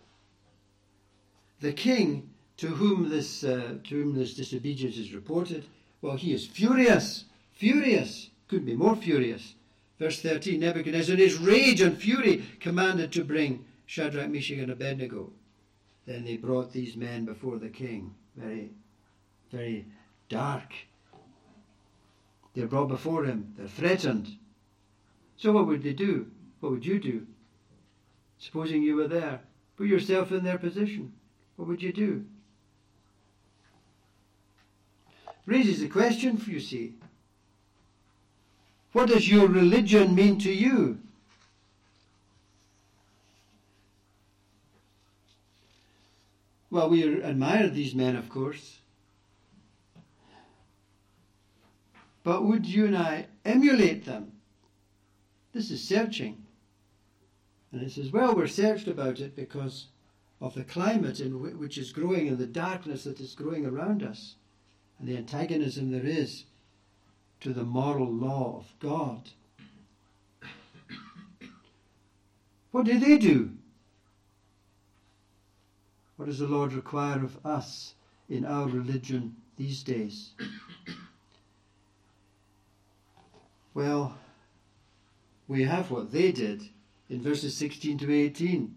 the 1.62 1.72
king 1.72 2.30
to 2.58 2.68
whom 2.68 3.08
this, 3.08 3.46
uh, 3.46 3.78
to 3.86 4.04
whom 4.04 4.16
this 4.16 4.34
disobedience 4.34 4.98
is 4.98 5.14
reported, 5.14 5.64
well, 6.02 6.18
he 6.18 6.34
is 6.34 6.46
furious, 6.46 7.24
furious, 7.54 8.32
couldn't 8.50 8.66
be 8.66 8.76
more 8.76 8.98
furious. 8.98 9.56
Verse 9.98 10.22
13, 10.22 10.60
Nebuchadnezzar 10.60 11.14
in 11.14 11.22
his 11.22 11.38
rage 11.38 11.80
and 11.80 11.98
fury 11.98 12.44
commanded 12.60 13.14
to 13.14 13.24
bring 13.24 13.64
Shadrach, 13.86 14.30
Meshach 14.30 14.58
and 14.58 14.72
Abednego. 14.74 15.32
Then 16.06 16.26
they 16.26 16.36
brought 16.36 16.74
these 16.74 16.98
men 16.98 17.24
before 17.24 17.60
the 17.60 17.70
king. 17.70 18.14
Very, 18.36 18.72
very 19.50 19.86
dark. 20.28 20.74
They're 22.54 22.68
brought 22.68 22.90
before 22.90 23.26
him. 23.26 23.54
They're 23.58 23.68
threatened. 23.68 24.38
So 25.38 25.52
what 25.52 25.68
would 25.68 25.84
they 25.84 25.94
do? 25.94 26.28
What 26.60 26.72
would 26.72 26.86
you 26.86 27.00
do? 27.00 27.26
Supposing 28.38 28.84
you 28.84 28.96
were 28.96 29.08
there. 29.08 29.42
Put 29.78 29.88
yourself 29.88 30.32
in 30.32 30.44
their 30.44 30.58
position. 30.58 31.14
What 31.56 31.68
would 31.68 31.82
you 31.82 31.94
do? 31.94 32.26
raises 35.46 35.82
a 35.82 35.90
question 35.90 36.42
you, 36.48 36.60
see. 36.60 36.94
What 38.94 39.10
does 39.10 39.30
your 39.30 39.48
religion 39.48 40.16
mean 40.16 40.40
to 40.40 40.52
you? 40.52 41.00
Well, 46.70 46.90
we 46.90 47.22
admire 47.24 47.70
these 47.70 47.94
men, 47.94 48.16
of 48.16 48.30
course. 48.30 48.80
But 52.24 52.46
would 52.46 52.66
you 52.66 52.86
and 52.86 52.98
I 52.98 53.28
emulate 53.44 54.06
them? 54.06 54.32
This 55.54 55.70
is 55.70 55.88
searching. 55.88 56.46
And 57.72 57.82
it 57.82 57.92
says, 57.92 58.12
well, 58.12 58.36
we're 58.36 58.48
searched 58.48 58.88
about 58.88 59.20
it 59.20 59.36
because 59.36 59.88
of 60.40 60.54
the 60.56 60.64
climate 60.64 61.20
in 61.20 61.34
w- 61.34 61.58
which 61.58 61.78
is 61.78 61.92
growing 61.92 62.28
and 62.28 62.38
the 62.38 62.48
darkness 62.48 63.04
that 63.04 63.20
is 63.20 63.36
growing 63.36 63.66
around 63.66 64.04
us 64.04 64.36
and 65.00 65.08
the 65.08 65.18
antagonism 65.18 65.92
there 65.92 66.06
is 66.06 66.46
to 67.42 67.52
the 67.54 67.64
moral 67.64 68.12
law 68.12 68.58
of 68.58 68.74
God. 68.80 69.30
What 72.72 72.86
do 72.86 72.98
they 72.98 73.18
do? 73.18 73.52
What 76.16 76.26
does 76.26 76.40
the 76.40 76.48
Lord 76.48 76.74
require 76.74 77.24
of 77.24 77.38
us 77.46 77.96
in 78.30 78.46
our 78.46 78.68
religion 78.68 79.36
these 79.58 79.84
days? 79.84 80.32
Well, 83.74 84.18
we 85.48 85.64
have 85.64 85.90
what 85.90 86.12
they 86.12 86.32
did 86.32 86.62
in 87.10 87.22
verses 87.22 87.58
16 87.58 87.98
to 88.00 88.14
18. 88.14 88.76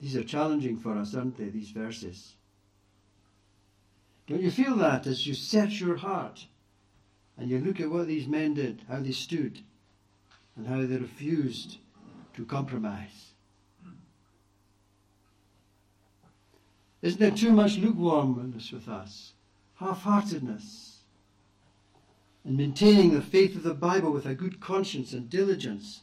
These 0.00 0.16
are 0.16 0.24
challenging 0.24 0.78
for 0.78 0.96
us, 0.96 1.14
aren't 1.14 1.36
they, 1.36 1.48
these 1.48 1.70
verses? 1.70 2.34
Don't 4.26 4.42
you 4.42 4.50
feel 4.50 4.76
that 4.76 5.06
as 5.06 5.26
you 5.26 5.34
search 5.34 5.80
your 5.80 5.96
heart 5.96 6.46
and 7.36 7.48
you 7.48 7.60
look 7.60 7.80
at 7.80 7.90
what 7.90 8.08
these 8.08 8.26
men 8.26 8.54
did, 8.54 8.82
how 8.88 9.00
they 9.00 9.12
stood, 9.12 9.60
and 10.56 10.66
how 10.66 10.78
they 10.78 10.96
refused 10.96 11.78
to 12.34 12.44
compromise? 12.44 13.31
Isn't 17.02 17.20
there 17.20 17.32
too 17.32 17.50
much 17.50 17.78
lukewarmness 17.78 18.70
with 18.70 18.88
us? 18.88 19.32
Half 19.74 20.02
heartedness? 20.02 21.00
And 22.44 22.56
maintaining 22.56 23.12
the 23.12 23.20
faith 23.20 23.56
of 23.56 23.64
the 23.64 23.74
Bible 23.74 24.12
with 24.12 24.24
a 24.24 24.34
good 24.34 24.60
conscience 24.60 25.12
and 25.12 25.28
diligence. 25.28 26.02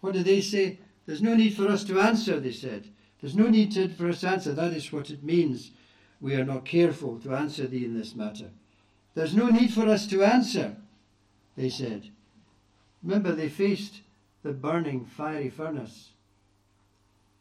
What 0.00 0.12
do 0.12 0.22
they 0.22 0.40
say? 0.40 0.78
There's 1.06 1.22
no 1.22 1.34
need 1.34 1.54
for 1.54 1.68
us 1.68 1.84
to 1.84 2.00
answer, 2.00 2.40
they 2.40 2.52
said. 2.52 2.88
There's 3.20 3.36
no 3.36 3.48
need 3.48 3.72
to, 3.72 3.88
for 3.88 4.08
us 4.08 4.20
to 4.20 4.28
answer. 4.28 4.52
That 4.52 4.72
is 4.72 4.92
what 4.92 5.10
it 5.10 5.22
means. 5.22 5.70
We 6.20 6.34
are 6.34 6.44
not 6.44 6.64
careful 6.64 7.18
to 7.20 7.34
answer 7.34 7.66
thee 7.66 7.84
in 7.84 7.96
this 7.96 8.14
matter. 8.14 8.50
There's 9.14 9.34
no 9.34 9.48
need 9.48 9.72
for 9.72 9.86
us 9.88 10.06
to 10.08 10.22
answer, 10.24 10.76
they 11.56 11.68
said. 11.68 12.10
Remember, 13.02 13.32
they 13.32 13.48
faced 13.48 14.00
the 14.42 14.52
burning 14.52 15.04
fiery 15.04 15.50
furnace. 15.50 16.10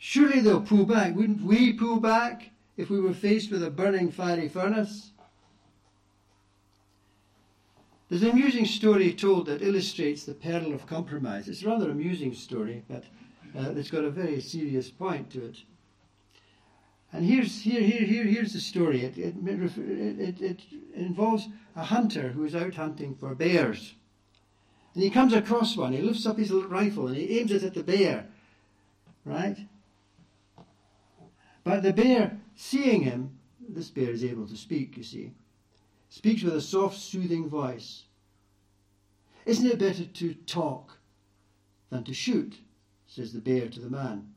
Surely 0.05 0.41
they'll 0.41 0.60
pull 0.60 0.86
back. 0.86 1.15
Wouldn't 1.15 1.43
we 1.43 1.72
pull 1.72 1.98
back 1.98 2.50
if 2.75 2.89
we 2.89 3.00
were 3.00 3.13
faced 3.13 3.50
with 3.50 3.63
a 3.63 3.72
burning 3.72 4.12
fiery 4.12 4.50
furnace? 4.50 5.12
There's 8.10 8.22
an 8.22 8.31
amusing 8.31 8.65
story 8.65 9.13
told 9.13 9.45
that 9.45 9.62
illustrates 9.62 10.25
the 10.25 10.33
peril 10.33 10.74
of 10.74 10.86
compromise. 10.86 11.48
It's 11.48 11.63
a 11.63 11.67
rather 11.67 11.89
amusing 11.89 12.33
story, 12.33 12.83
but 12.89 13.05
uh, 13.57 13.72
it's 13.77 13.89
got 13.89 14.03
a 14.03 14.10
very 14.10 14.41
serious 14.41 14.89
point 14.89 15.29
to 15.31 15.45
it. 15.45 15.60
And 17.13 17.24
here's 17.24 17.61
here 17.61 17.79
here 17.79 18.05
here 18.05 18.25
here's 18.25 18.51
the 18.51 18.59
story. 18.59 19.05
It 19.05 19.18
it, 19.18 19.35
it, 19.48 20.42
it 20.42 20.59
involves 20.94 21.48
a 21.77 21.83
hunter 21.85 22.27
who 22.27 22.44
is 22.44 22.55
out 22.55 22.75
hunting 22.75 23.16
for 23.16 23.33
bears, 23.35 23.96
and 24.96 25.01
he 25.01 25.09
comes 25.09 25.31
across 25.31 25.77
one. 25.77 25.94
He 25.94 26.01
lifts 26.01 26.25
up 26.25 26.37
his 26.37 26.51
rifle 26.51 27.07
and 27.07 27.16
he 27.16 27.39
aims 27.39 27.53
it 27.53 27.63
at 27.63 27.74
the 27.74 27.83
bear, 27.83 28.25
right? 29.24 29.57
But 31.64 31.84
the 31.84 31.94
bear, 31.94 32.40
seeing 32.56 33.04
him, 33.04 33.38
this 33.60 33.90
bear 33.90 34.10
is 34.10 34.24
able 34.24 34.48
to 34.48 34.58
speak, 34.58 34.98
you 34.98 35.04
see, 35.04 35.32
speaks 36.10 36.44
with 36.44 36.56
a 36.56 36.62
soft, 36.62 36.98
soothing 36.98 37.48
voice. 37.48 38.04
Isn't 39.46 39.68
it 39.68 39.80
better 39.80 40.06
to 40.06 40.34
talk 40.34 40.98
than 41.90 42.04
to 42.04 42.14
shoot? 42.14 42.60
says 43.08 43.34
the 43.34 43.42
bear 43.42 43.68
to 43.70 43.80
the 43.80 43.90
man. 43.90 44.34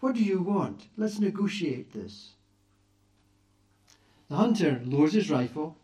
What 0.00 0.14
do 0.14 0.22
you 0.22 0.40
want? 0.40 0.86
Let's 0.96 1.18
negotiate 1.18 1.92
this. 1.92 2.30
The 4.28 4.36
hunter 4.36 4.80
lowers 4.84 5.12
his 5.12 5.30
rifle 5.30 5.76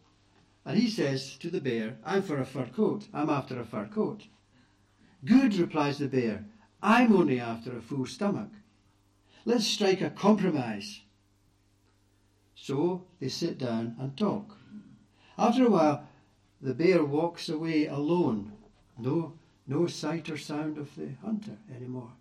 and 0.64 0.78
he 0.78 0.88
says 0.88 1.36
to 1.38 1.50
the 1.50 1.60
bear, 1.60 1.96
I'm 2.04 2.22
for 2.22 2.40
a 2.40 2.46
fur 2.46 2.66
coat. 2.66 3.06
I'm 3.12 3.28
after 3.28 3.60
a 3.60 3.64
fur 3.64 3.86
coat. 3.86 4.24
Good, 5.24 5.56
replies 5.56 5.98
the 5.98 6.08
bear. 6.08 6.44
I'm 6.82 7.14
only 7.14 7.40
after 7.40 7.76
a 7.76 7.82
full 7.82 8.06
stomach. 8.06 8.50
Let's 9.44 9.66
strike 9.66 10.00
a 10.00 10.10
compromise. 10.10 11.02
So 12.54 13.04
they 13.20 13.28
sit 13.28 13.58
down 13.58 13.96
and 13.98 14.16
talk. 14.16 14.56
After 15.36 15.66
a 15.66 15.70
while, 15.70 16.08
the 16.60 16.72
bear 16.72 17.04
walks 17.04 17.48
away 17.48 17.86
alone. 17.86 18.52
No, 18.98 19.34
no 19.66 19.86
sight 19.86 20.30
or 20.30 20.38
sound 20.38 20.78
of 20.78 20.94
the 20.96 21.10
hunter 21.22 21.58
anymore. 21.74 22.12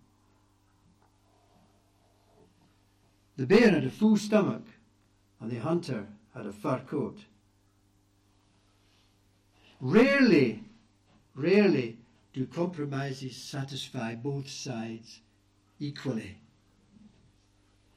The 3.36 3.46
bear 3.46 3.70
had 3.70 3.84
a 3.84 3.90
full 3.90 4.16
stomach, 4.16 4.64
and 5.40 5.50
the 5.50 5.60
hunter 5.60 6.06
had 6.34 6.46
a 6.46 6.52
fur 6.52 6.80
coat. 6.86 7.18
Rarely, 9.80 10.62
rarely 11.34 11.98
do 12.32 12.46
compromises 12.46 13.36
satisfy 13.36 14.14
both 14.14 14.48
sides 14.48 15.20
equally. 15.80 16.38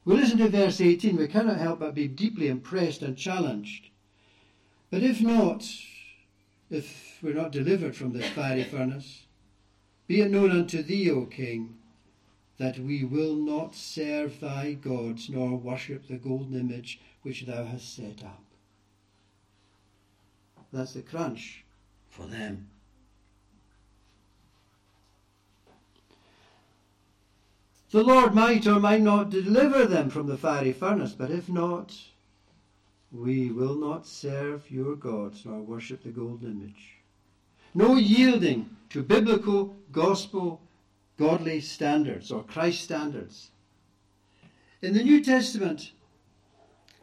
We 0.08 0.16
listen 0.16 0.38
to 0.38 0.48
verse 0.48 0.80
18, 0.80 1.18
we 1.18 1.28
cannot 1.28 1.58
help 1.58 1.80
but 1.80 1.94
be 1.94 2.08
deeply 2.08 2.48
impressed 2.48 3.02
and 3.02 3.14
challenged. 3.14 3.90
But 4.90 5.02
if 5.02 5.20
not, 5.20 5.70
if 6.70 7.18
we're 7.22 7.34
not 7.34 7.52
delivered 7.52 7.94
from 7.94 8.14
this 8.14 8.30
fiery 8.30 8.64
furnace, 8.70 9.26
be 10.06 10.22
it 10.22 10.30
known 10.30 10.50
unto 10.50 10.80
thee, 10.80 11.10
O 11.10 11.26
King, 11.26 11.76
that 12.56 12.78
we 12.78 13.04
will 13.04 13.36
not 13.36 13.74
serve 13.74 14.40
thy 14.40 14.72
gods, 14.72 15.28
nor 15.28 15.58
worship 15.58 16.08
the 16.08 16.16
golden 16.16 16.58
image 16.58 16.98
which 17.20 17.44
thou 17.44 17.66
hast 17.66 17.94
set 17.94 18.24
up. 18.24 18.44
That's 20.72 20.94
the 20.94 21.02
crunch 21.02 21.66
for 22.08 22.24
them. 22.24 22.70
The 27.90 28.02
Lord 28.02 28.34
might 28.34 28.66
or 28.66 28.78
might 28.78 29.00
not 29.00 29.30
deliver 29.30 29.86
them 29.86 30.10
from 30.10 30.26
the 30.26 30.36
fiery 30.36 30.72
furnace, 30.72 31.14
but 31.14 31.30
if 31.30 31.48
not, 31.48 31.96
we 33.10 33.50
will 33.50 33.76
not 33.76 34.06
serve 34.06 34.70
your 34.70 34.94
gods 34.94 35.46
nor 35.46 35.60
worship 35.60 36.02
the 36.02 36.10
golden 36.10 36.50
image. 36.50 36.98
No 37.74 37.96
yielding 37.96 38.76
to 38.90 39.02
biblical, 39.02 39.74
gospel, 39.90 40.60
godly 41.16 41.60
standards 41.60 42.30
or 42.30 42.42
Christ 42.42 42.82
standards. 42.82 43.50
In 44.82 44.92
the 44.92 45.02
New 45.02 45.24
Testament, 45.24 45.92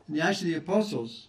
in 0.07 0.15
the 0.15 0.21
Acts 0.21 0.41
of 0.41 0.47
the 0.47 0.55
Apostles, 0.55 1.27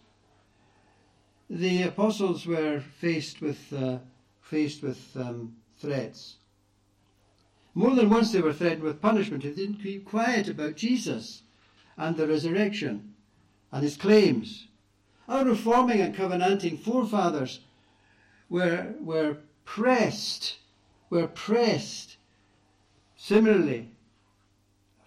the 1.48 1.82
apostles 1.82 2.46
were 2.46 2.80
faced 2.80 3.40
with 3.40 3.72
uh, 3.72 3.98
faced 4.40 4.82
with 4.82 5.16
um, 5.16 5.56
threats. 5.78 6.36
More 7.76 7.94
than 7.94 8.08
once 8.08 8.32
they 8.32 8.40
were 8.40 8.54
threatened 8.54 8.82
with 8.82 9.02
punishment 9.02 9.44
if 9.44 9.54
they 9.54 9.66
didn't 9.66 9.82
keep 9.82 10.06
quiet 10.06 10.48
about 10.48 10.76
Jesus 10.76 11.42
and 11.98 12.16
the 12.16 12.26
resurrection 12.26 13.12
and 13.70 13.82
his 13.82 13.98
claims. 13.98 14.68
Our 15.28 15.44
reforming 15.44 16.00
and 16.00 16.14
covenanting 16.14 16.78
forefathers 16.78 17.60
were, 18.48 18.94
were 18.98 19.36
pressed, 19.66 20.56
were 21.10 21.26
pressed 21.26 22.16
similarly 23.14 23.90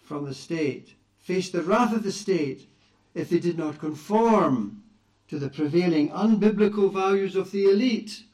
from 0.04 0.26
the 0.26 0.36
state, 0.36 0.94
faced 1.18 1.54
the 1.54 1.64
wrath 1.64 1.96
of 1.96 2.04
the 2.04 2.12
state 2.12 2.68
if 3.16 3.32
they 3.32 3.40
did 3.40 3.58
not 3.58 3.80
conform 3.80 4.84
to 5.28 5.40
the 5.40 5.50
prevailing 5.50 6.10
unbiblical 6.10 6.94
values 6.94 7.36
of 7.36 7.50
the 7.50 7.64
elite. 7.64 8.26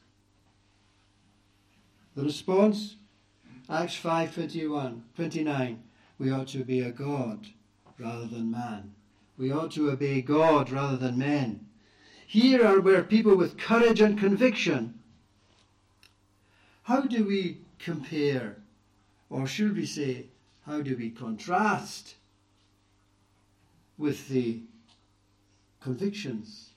The 2.14 2.24
response 2.24 2.96
Acts 3.68 3.96
5:21, 3.96 5.02
29. 5.14 5.82
We 6.18 6.30
ought 6.30 6.48
to 6.48 6.64
be 6.64 6.80
a 6.80 6.90
God 6.90 7.48
rather 7.98 8.26
than 8.26 8.50
man. 8.50 8.94
We 9.36 9.50
ought 9.50 9.72
to 9.72 9.90
obey 9.90 10.22
God 10.22 10.70
rather 10.70 10.96
than 10.96 11.18
men. 11.18 11.66
Here 12.26 12.64
are 12.64 12.80
where 12.80 13.02
people 13.02 13.36
with 13.36 13.58
courage 13.58 14.00
and 14.00 14.18
conviction 14.18 14.96
how 16.86 17.00
do 17.00 17.24
we 17.24 17.58
compare, 17.80 18.58
or 19.28 19.44
should 19.48 19.74
we 19.74 19.84
say, 19.84 20.26
how 20.66 20.82
do 20.82 20.96
we 20.96 21.10
contrast 21.10 22.14
with 23.98 24.28
the 24.28 24.60
convictions 25.80 26.70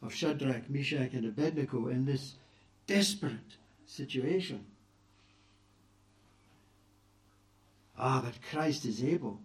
of 0.00 0.14
Shadrach, 0.14 0.70
Meshach, 0.70 1.12
and 1.12 1.26
Abednego 1.26 1.88
in 1.88 2.06
this 2.06 2.36
desperate 2.86 3.58
situation? 3.84 4.64
Ah, 7.98 8.20
but 8.24 8.34
Christ 8.50 8.84
is 8.84 9.02
able. 9.02 9.40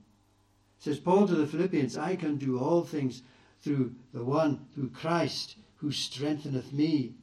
Says 0.80 1.00
Paul 1.00 1.28
to 1.28 1.36
the 1.36 1.48
Philippians, 1.48 1.98
I 1.98 2.16
can 2.16 2.38
do 2.38 2.60
all 2.60 2.84
things 2.84 3.22
through 3.62 3.94
the 4.14 4.24
one, 4.24 4.66
through 4.74 4.90
Christ, 4.90 5.56
who 5.78 5.92
strengtheneth 5.92 6.74
me. 6.74 7.14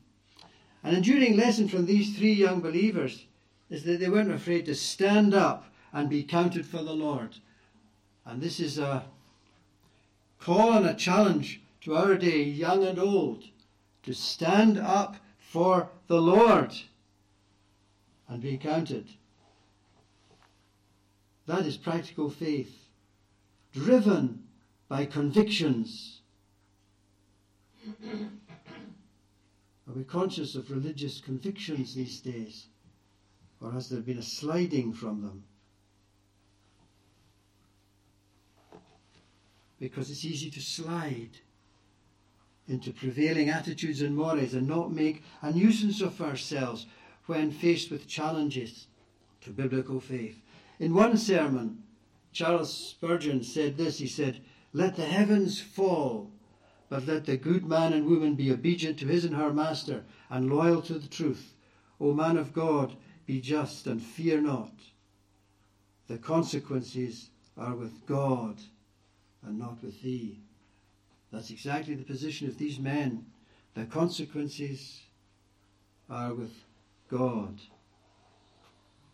An 0.82 0.94
enduring 0.94 1.36
lesson 1.36 1.68
from 1.68 1.86
these 1.86 2.16
three 2.16 2.32
young 2.32 2.60
believers 2.60 3.26
is 3.68 3.84
that 3.84 4.00
they 4.00 4.08
weren't 4.08 4.30
afraid 4.30 4.64
to 4.66 4.74
stand 4.74 5.34
up 5.34 5.72
and 5.92 6.08
be 6.08 6.22
counted 6.22 6.64
for 6.64 6.82
the 6.82 6.94
Lord. 6.94 7.36
And 8.24 8.40
this 8.40 8.60
is 8.60 8.78
a 8.78 9.04
call 10.38 10.72
and 10.72 10.86
a 10.86 10.94
challenge 10.94 11.60
to 11.82 11.96
our 11.96 12.16
day, 12.16 12.42
young 12.42 12.84
and 12.84 12.98
old, 12.98 13.44
to 14.04 14.14
stand 14.14 14.78
up 14.78 15.16
for 15.38 15.90
the 16.06 16.20
Lord 16.20 16.72
and 18.28 18.40
be 18.40 18.56
counted. 18.56 19.08
That 21.48 21.64
is 21.64 21.78
practical 21.78 22.28
faith, 22.28 22.88
driven 23.72 24.44
by 24.86 25.06
convictions. 25.06 26.20
Are 28.02 29.94
we 29.94 30.04
conscious 30.04 30.54
of 30.56 30.70
religious 30.70 31.22
convictions 31.22 31.94
these 31.94 32.20
days? 32.20 32.66
Or 33.62 33.72
has 33.72 33.88
there 33.88 34.02
been 34.02 34.18
a 34.18 34.22
sliding 34.22 34.92
from 34.92 35.22
them? 35.22 35.44
Because 39.80 40.10
it's 40.10 40.26
easy 40.26 40.50
to 40.50 40.60
slide 40.60 41.38
into 42.68 42.92
prevailing 42.92 43.48
attitudes 43.48 44.02
and 44.02 44.14
mores 44.14 44.52
and 44.52 44.68
not 44.68 44.92
make 44.92 45.22
a 45.40 45.50
nuisance 45.50 46.02
of 46.02 46.20
ourselves 46.20 46.84
when 47.24 47.50
faced 47.50 47.90
with 47.90 48.06
challenges 48.06 48.86
to 49.40 49.50
biblical 49.50 49.98
faith. 49.98 50.42
In 50.78 50.94
one 50.94 51.16
sermon, 51.16 51.82
Charles 52.32 52.72
Spurgeon 52.72 53.42
said 53.42 53.76
this 53.76 53.98
He 53.98 54.06
said, 54.06 54.40
Let 54.72 54.96
the 54.96 55.06
heavens 55.06 55.60
fall, 55.60 56.30
but 56.88 57.06
let 57.06 57.26
the 57.26 57.36
good 57.36 57.66
man 57.66 57.92
and 57.92 58.06
woman 58.06 58.34
be 58.34 58.52
obedient 58.52 58.98
to 59.00 59.06
his 59.06 59.24
and 59.24 59.34
her 59.34 59.52
master 59.52 60.04
and 60.30 60.48
loyal 60.48 60.80
to 60.82 60.94
the 60.98 61.08
truth. 61.08 61.54
O 62.00 62.14
man 62.14 62.36
of 62.36 62.52
God, 62.52 62.96
be 63.26 63.40
just 63.40 63.86
and 63.86 64.00
fear 64.00 64.40
not. 64.40 64.72
The 66.06 66.18
consequences 66.18 67.30
are 67.56 67.74
with 67.74 68.06
God 68.06 68.58
and 69.42 69.58
not 69.58 69.82
with 69.82 70.00
thee. 70.00 70.38
That's 71.32 71.50
exactly 71.50 71.94
the 71.94 72.04
position 72.04 72.48
of 72.48 72.56
these 72.56 72.78
men. 72.78 73.26
The 73.74 73.84
consequences 73.84 75.02
are 76.08 76.34
with 76.34 76.54
God 77.10 77.60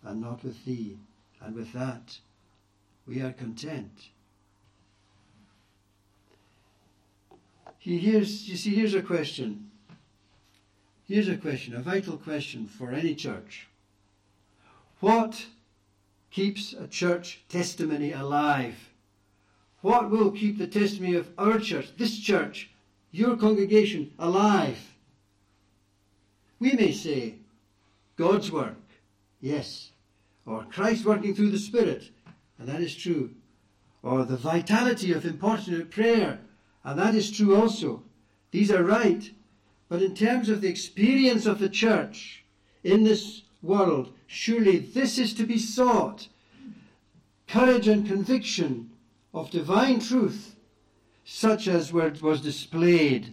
and 0.03 0.21
not 0.21 0.45
with 0.45 0.65
thee. 0.65 0.99
And 1.45 1.55
with 1.55 1.73
that, 1.73 2.19
we 3.07 3.21
are 3.21 3.33
content. 3.33 4.09
Here's, 7.79 8.49
you 8.49 8.57
see, 8.57 8.75
here's 8.75 8.95
a 8.95 9.03
question. 9.03 9.71
Here's 11.07 11.29
a 11.29 11.37
question, 11.37 11.77
a 11.77 11.83
vital 11.83 12.17
question 12.17 12.67
for 12.67 12.93
any 12.93 13.15
church. 13.15 13.67
What 15.01 15.45
keeps 16.31 16.73
a 16.73 16.87
church 16.87 17.43
testimony 17.51 18.13
alive? 18.13 18.77
What 19.83 20.11
will 20.11 20.31
keep 20.31 20.57
the 20.57 20.67
testimony 20.67 21.15
of 21.15 21.29
our 21.37 21.59
church, 21.59 21.95
this 21.99 22.19
church, 22.19 22.71
your 23.11 23.37
congregation, 23.37 24.13
alive? 24.19 24.79
We 26.59 26.73
may 26.73 26.93
say, 26.93 27.35
God's 28.17 28.51
work, 28.51 28.81
yes, 29.43 29.91
or 30.47 30.65
Christ 30.65 31.05
working 31.05 31.35
through 31.35 31.51
the 31.51 31.59
Spirit, 31.59 32.11
and 32.59 32.69
that 32.69 32.81
is 32.81 32.95
true, 32.95 33.31
or 34.03 34.25
the 34.25 34.37
vitality 34.37 35.13
of 35.13 35.25
importunate 35.25 35.91
prayer, 35.91 36.41
and 36.85 36.99
that 36.99 37.15
is 37.15 37.31
true 37.31 37.57
also. 37.57 38.03
These 38.51 38.71
are 38.71 38.85
right. 38.85 39.31
But 39.89 40.03
in 40.03 40.15
terms 40.15 40.49
of 40.49 40.61
the 40.61 40.69
experience 40.69 41.47
of 41.47 41.59
the 41.59 41.69
church 41.69 42.45
in 42.83 43.05
this 43.05 43.43
world, 43.63 44.13
surely 44.27 44.79
this 44.79 45.19
is 45.19 45.35
to 45.35 45.45
be 45.45 45.59
sought. 45.59 46.29
Courage 47.47 47.89
and 47.89 48.07
conviction 48.07 48.91
of 49.33 49.51
divine 49.51 50.01
truth, 50.01 50.57
such 51.25 51.69
as 51.69 51.93
was 51.93 52.41
displayed 52.41 53.33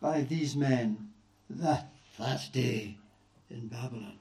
by 0.00 0.22
these 0.22 0.54
men 0.54 1.08
that, 1.48 1.92
that 2.18 2.48
day 2.52 2.98
in 3.50 3.68
Babylon. 3.68 4.18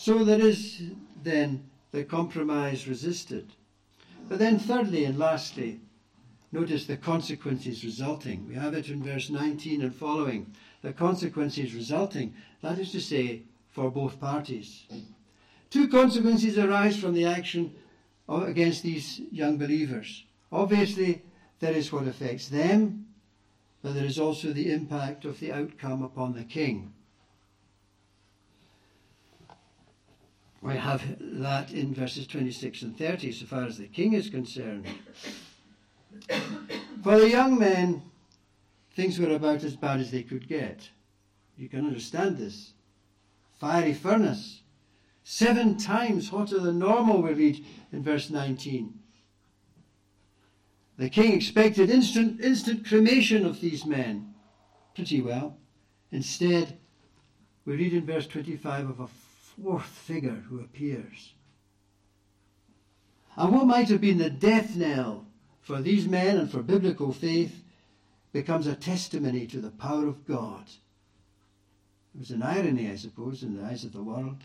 So 0.00 0.22
there 0.22 0.40
is 0.40 0.80
then 1.24 1.68
the 1.90 2.04
compromise 2.04 2.86
resisted. 2.86 3.52
But 4.28 4.38
then, 4.38 4.60
thirdly 4.60 5.04
and 5.04 5.18
lastly, 5.18 5.80
notice 6.52 6.86
the 6.86 6.96
consequences 6.96 7.84
resulting. 7.84 8.46
We 8.46 8.54
have 8.54 8.74
it 8.74 8.90
in 8.90 9.02
verse 9.02 9.28
19 9.28 9.82
and 9.82 9.92
following. 9.92 10.54
The 10.82 10.92
consequences 10.92 11.74
resulting, 11.74 12.32
that 12.62 12.78
is 12.78 12.92
to 12.92 13.00
say, 13.00 13.42
for 13.72 13.90
both 13.90 14.20
parties. 14.20 14.84
Two 15.68 15.88
consequences 15.88 16.58
arise 16.58 16.96
from 16.96 17.12
the 17.12 17.24
action 17.24 17.74
against 18.28 18.84
these 18.84 19.20
young 19.32 19.58
believers. 19.58 20.24
Obviously, 20.52 21.22
there 21.58 21.72
is 21.72 21.92
what 21.92 22.06
affects 22.06 22.48
them, 22.48 23.06
but 23.82 23.94
there 23.94 24.04
is 24.04 24.20
also 24.20 24.52
the 24.52 24.70
impact 24.70 25.24
of 25.24 25.40
the 25.40 25.50
outcome 25.52 26.02
upon 26.02 26.34
the 26.34 26.44
king. 26.44 26.92
We 30.60 30.74
have 30.74 31.02
that 31.40 31.72
in 31.72 31.94
verses 31.94 32.26
26 32.26 32.82
and 32.82 32.98
30 32.98 33.32
so 33.32 33.46
far 33.46 33.64
as 33.64 33.78
the 33.78 33.86
king 33.86 34.14
is 34.14 34.28
concerned. 34.28 34.86
For 37.02 37.16
the 37.16 37.28
young 37.28 37.58
men, 37.58 38.02
things 38.94 39.20
were 39.20 39.34
about 39.34 39.62
as 39.62 39.76
bad 39.76 40.00
as 40.00 40.10
they 40.10 40.22
could 40.22 40.48
get. 40.48 40.90
You 41.56 41.68
can 41.68 41.86
understand 41.86 42.36
this. 42.36 42.72
Fiery 43.60 43.92
furnace, 43.92 44.62
seven 45.22 45.76
times 45.76 46.28
hotter 46.28 46.58
than 46.58 46.78
normal, 46.78 47.22
we 47.22 47.32
read 47.32 47.64
in 47.92 48.02
verse 48.02 48.30
19. 48.30 48.98
The 50.96 51.08
king 51.08 51.32
expected 51.32 51.88
instant, 51.88 52.40
instant 52.40 52.84
cremation 52.84 53.44
of 53.44 53.60
these 53.60 53.86
men. 53.86 54.34
Pretty 54.94 55.20
well. 55.20 55.56
Instead, 56.10 56.76
we 57.64 57.76
read 57.76 57.92
in 57.92 58.04
verse 58.04 58.26
25 58.26 58.88
of 58.88 59.00
a 59.00 59.06
fourth 59.62 59.86
figure 59.86 60.42
who 60.48 60.60
appears. 60.60 61.34
And 63.36 63.52
what 63.52 63.66
might 63.66 63.88
have 63.88 64.00
been 64.00 64.18
the 64.18 64.30
death 64.30 64.76
knell 64.76 65.26
for 65.60 65.80
these 65.80 66.08
men 66.08 66.36
and 66.36 66.50
for 66.50 66.62
biblical 66.62 67.12
faith 67.12 67.62
becomes 68.32 68.66
a 68.66 68.74
testimony 68.74 69.46
to 69.46 69.60
the 69.60 69.70
power 69.70 70.06
of 70.06 70.26
God. 70.26 70.64
It 72.14 72.18
was 72.18 72.30
an 72.30 72.42
irony, 72.42 72.90
I 72.90 72.96
suppose, 72.96 73.42
in 73.42 73.56
the 73.56 73.64
eyes 73.64 73.84
of 73.84 73.92
the 73.92 74.02
world. 74.02 74.38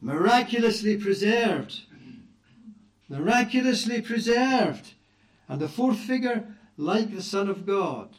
Miraculously 0.00 0.96
preserved. 0.96 1.80
Miraculously 3.08 4.02
preserved. 4.02 4.94
And 5.48 5.60
the 5.60 5.68
fourth 5.68 5.98
figure, 5.98 6.56
like 6.76 7.14
the 7.14 7.22
Son 7.22 7.48
of 7.48 7.64
God 7.64 8.16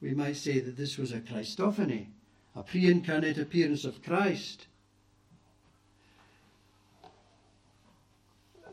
we 0.00 0.14
might 0.14 0.36
say 0.36 0.60
that 0.60 0.76
this 0.76 0.96
was 0.96 1.12
a 1.12 1.20
Christophany, 1.20 2.06
a 2.54 2.62
pre 2.62 2.90
incarnate 2.90 3.38
appearance 3.38 3.84
of 3.84 4.02
Christ. 4.02 4.66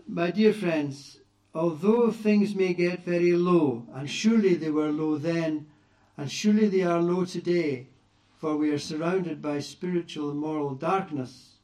My 0.08 0.32
dear 0.32 0.54
friends, 0.54 1.20
although 1.54 2.12
things 2.12 2.56
may 2.56 2.74
get 2.74 3.04
very 3.04 3.34
low, 3.34 3.86
and 3.94 4.10
surely 4.10 4.56
they 4.56 4.72
were 4.72 4.92
low 4.92 5.18
then, 5.18 5.68
and 6.16 6.32
surely 6.32 6.68
they 6.70 6.84
are 6.84 7.02
low 7.02 7.26
today, 7.26 7.88
for 8.38 8.56
we 8.56 8.70
are 8.72 8.80
surrounded 8.80 9.42
by 9.42 9.60
spiritual 9.60 10.32
and 10.32 10.40
moral 10.40 10.76
darkness 10.76 11.58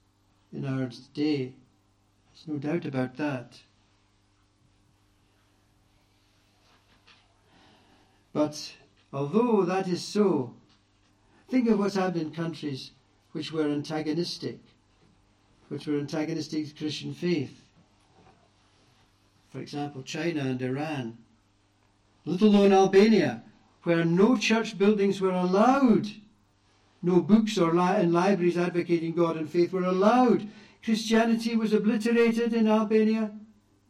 in 0.52 0.66
our 0.66 0.90
day. 1.14 1.54
There's 2.34 2.48
no 2.48 2.58
doubt 2.58 2.86
about 2.86 3.16
that. 3.18 3.60
But 8.34 8.74
Although 9.14 9.64
that 9.66 9.88
is 9.88 10.02
so, 10.02 10.56
think 11.48 11.70
of 11.70 11.78
what's 11.78 11.96
happened 11.96 12.28
in 12.28 12.32
countries 12.32 12.92
which 13.32 13.52
were 13.52 13.70
antagonistic, 13.70 14.60
which 15.70 15.86
were 15.86 16.00
antagonistic 16.00 16.68
to 16.68 16.74
Christian 16.74 17.14
faith. 17.14 17.60
for 19.52 19.60
example, 19.60 20.02
China 20.02 20.42
and 20.42 20.60
Iran. 20.64 21.16
Little 22.26 22.52
known 22.52 22.72
Albania, 22.72 23.44
where 23.84 24.04
no 24.04 24.36
church 24.36 24.80
buildings 24.80 25.22
were 25.22 25.30
allowed. 25.30 26.08
No 27.04 27.22
books 27.22 27.60
or 27.60 27.72
li- 27.72 28.02
in 28.02 28.12
libraries 28.12 28.58
advocating 28.58 29.14
God 29.14 29.38
and 29.38 29.48
faith 29.48 29.72
were 29.72 29.84
allowed. 29.84 30.48
Christianity 30.84 31.56
was 31.56 31.72
obliterated 31.72 32.54
in 32.54 32.68
Albania? 32.68 33.32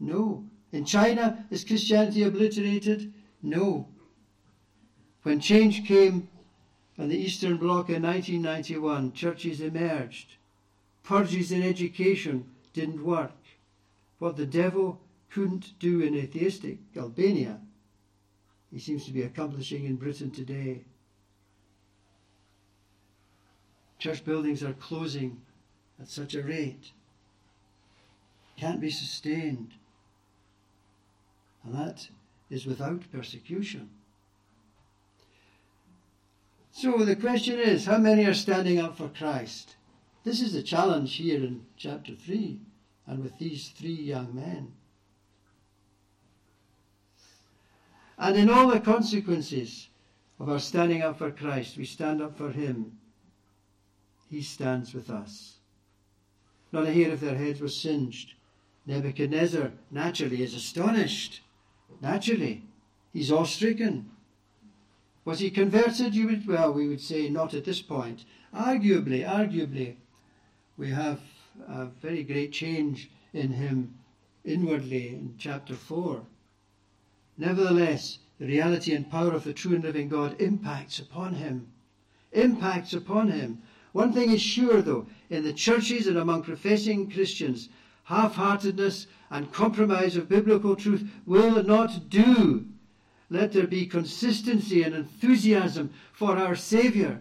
No. 0.01 0.43
In 0.73 0.83
China, 0.83 1.45
is 1.49 1.63
Christianity 1.63 2.23
obliterated? 2.23 3.13
No. 3.41 3.87
When 5.23 5.39
change 5.39 5.85
came 5.85 6.27
in 6.97 7.09
the 7.09 7.17
Eastern 7.17 7.57
Bloc 7.57 7.89
in 7.89 8.03
1991, 8.03 9.13
churches 9.13 9.61
emerged. 9.61 10.35
Purges 11.01 11.51
in 11.51 11.63
education 11.63 12.45
didn't 12.73 13.03
work. 13.03 13.31
What 14.19 14.35
the 14.35 14.45
devil 14.45 14.99
couldn't 15.29 15.79
do 15.79 16.01
in 16.01 16.15
atheistic 16.15 16.77
Albania, 16.95 17.59
he 18.71 18.79
seems 18.79 19.05
to 19.05 19.11
be 19.11 19.21
accomplishing 19.21 19.85
in 19.85 19.95
Britain 19.95 20.29
today. 20.29 20.81
Church 23.99 24.23
buildings 24.25 24.61
are 24.63 24.73
closing 24.73 25.41
at 25.99 26.09
such 26.09 26.35
a 26.35 26.43
rate. 26.43 26.91
Can't 28.57 28.81
be 28.81 28.89
sustained. 28.89 29.71
And 31.63 31.73
that 31.73 32.09
is 32.49 32.65
without 32.65 33.09
persecution. 33.11 33.89
So 36.75 37.05
the 37.05 37.15
question 37.15 37.59
is 37.59 37.85
how 37.85 37.99
many 37.99 38.25
are 38.25 38.33
standing 38.33 38.79
up 38.79 38.97
for 38.97 39.07
Christ? 39.07 39.75
This 40.23 40.41
is 40.41 40.53
the 40.53 40.63
challenge 40.63 41.15
here 41.15 41.37
in 41.37 41.67
chapter 41.77 42.15
3 42.15 42.59
and 43.05 43.23
with 43.23 43.37
these 43.37 43.69
three 43.69 43.93
young 43.93 44.33
men. 44.33 44.73
And 48.17 48.35
in 48.35 48.49
all 48.49 48.67
the 48.69 48.79
consequences 48.79 49.89
of 50.39 50.49
our 50.49 50.59
standing 50.59 51.03
up 51.03 51.19
for 51.19 51.29
Christ, 51.29 51.77
we 51.77 51.85
stand 51.85 52.23
up 52.23 52.35
for 52.37 52.49
Him. 52.49 52.97
He 54.31 54.41
stands 54.41 54.95
with 54.95 55.11
us. 55.11 55.57
Not 56.71 56.87
a 56.87 56.93
hair 56.93 57.11
of 57.11 57.19
their 57.19 57.35
heads 57.35 57.61
was 57.61 57.79
singed. 57.79 58.33
Nebuchadnezzar 58.87 59.71
naturally 59.91 60.41
is 60.41 60.55
astonished. 60.55 61.41
Naturally. 62.01 62.63
He's 63.13 63.31
awe-stricken. 63.31 64.09
Was 65.25 65.39
he 65.39 65.49
converted? 65.49 66.13
You 66.13 66.27
would, 66.27 66.47
well, 66.47 66.73
we 66.73 66.87
would 66.87 67.01
say 67.01 67.29
not 67.29 67.53
at 67.53 67.63
this 67.63 67.81
point. 67.81 68.25
Arguably, 68.53 69.25
arguably, 69.25 69.95
we 70.77 70.89
have 70.89 71.21
a 71.67 71.85
very 71.85 72.23
great 72.23 72.51
change 72.51 73.09
in 73.31 73.51
him 73.51 73.95
inwardly 74.43 75.09
in 75.09 75.35
chapter 75.37 75.75
4. 75.75 76.23
Nevertheless, 77.37 78.19
the 78.39 78.45
reality 78.47 78.93
and 78.93 79.09
power 79.09 79.31
of 79.31 79.43
the 79.43 79.53
true 79.53 79.75
and 79.75 79.83
living 79.83 80.09
God 80.09 80.39
impacts 80.41 80.99
upon 80.99 81.35
him. 81.35 81.67
Impacts 82.33 82.93
upon 82.93 83.29
him. 83.29 83.61
One 83.93 84.11
thing 84.11 84.31
is 84.31 84.41
sure, 84.41 84.81
though, 84.81 85.07
in 85.29 85.43
the 85.43 85.53
churches 85.53 86.07
and 86.07 86.17
among 86.17 86.43
professing 86.43 87.09
Christians, 87.09 87.69
half 88.05 88.35
heartedness 88.35 89.07
and 89.29 89.51
compromise 89.51 90.17
of 90.17 90.27
biblical 90.27 90.75
truth 90.75 91.09
will 91.25 91.63
not 91.63 92.09
do. 92.09 92.65
Let 93.33 93.51
there 93.51 93.65
be 93.65 93.87
consistency 93.87 94.83
and 94.83 94.93
enthusiasm 94.93 95.91
for 96.11 96.37
our 96.37 96.55
Saviour. 96.55 97.19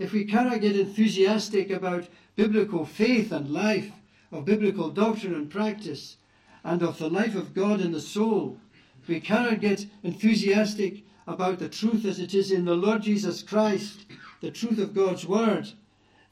If 0.00 0.12
we 0.12 0.24
cannot 0.24 0.62
get 0.62 0.74
enthusiastic 0.76 1.70
about 1.70 2.08
biblical 2.34 2.84
faith 2.84 3.30
and 3.30 3.52
life, 3.52 3.92
of 4.32 4.46
biblical 4.46 4.90
doctrine 4.90 5.36
and 5.36 5.48
practice, 5.48 6.16
and 6.64 6.82
of 6.82 6.98
the 6.98 7.08
life 7.08 7.36
of 7.36 7.54
God 7.54 7.80
in 7.80 7.92
the 7.92 8.00
soul, 8.00 8.58
if 9.00 9.06
we 9.06 9.20
cannot 9.20 9.60
get 9.60 9.86
enthusiastic 10.02 11.04
about 11.24 11.60
the 11.60 11.68
truth 11.68 12.04
as 12.04 12.18
it 12.18 12.34
is 12.34 12.50
in 12.50 12.64
the 12.64 12.74
Lord 12.74 13.02
Jesus 13.02 13.44
Christ, 13.44 14.06
the 14.40 14.50
truth 14.50 14.80
of 14.80 14.92
God's 14.92 15.24
Word, 15.24 15.70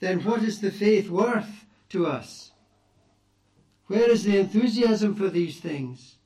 then 0.01 0.19
what 0.25 0.43
is 0.43 0.61
the 0.61 0.73
faith 0.73 1.09
worth 1.09 1.65
to 1.91 2.09
us? 2.09 2.51
Where 3.87 4.11
is 4.11 4.25
the 4.25 4.37
enthusiasm 4.37 5.15
for 5.15 5.29
these 5.29 5.61
things? 5.61 6.18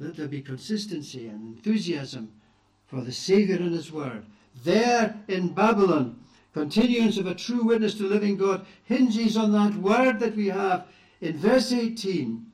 Let 0.00 0.16
there 0.16 0.28
be 0.28 0.42
consistency 0.42 1.26
and 1.26 1.56
enthusiasm 1.56 2.32
for 2.86 3.00
the 3.00 3.12
Saviour 3.12 3.58
and 3.58 3.74
His 3.74 3.90
Word. 3.90 4.24
There 4.64 5.16
in 5.26 5.48
Babylon, 5.54 6.20
continuance 6.54 7.18
of 7.18 7.26
a 7.26 7.34
true 7.34 7.64
witness 7.64 7.94
to 7.94 8.04
living 8.04 8.36
God 8.36 8.64
hinges 8.84 9.36
on 9.36 9.52
that 9.52 9.74
word 9.74 10.20
that 10.20 10.36
we 10.36 10.46
have 10.48 10.86
in 11.20 11.36
verse 11.36 11.72
18 11.72 12.46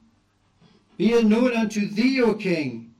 Be 0.96 1.12
it 1.12 1.26
known 1.26 1.54
unto 1.54 1.87
thee, 1.87 2.20
O 2.22 2.35
King, 2.35 2.94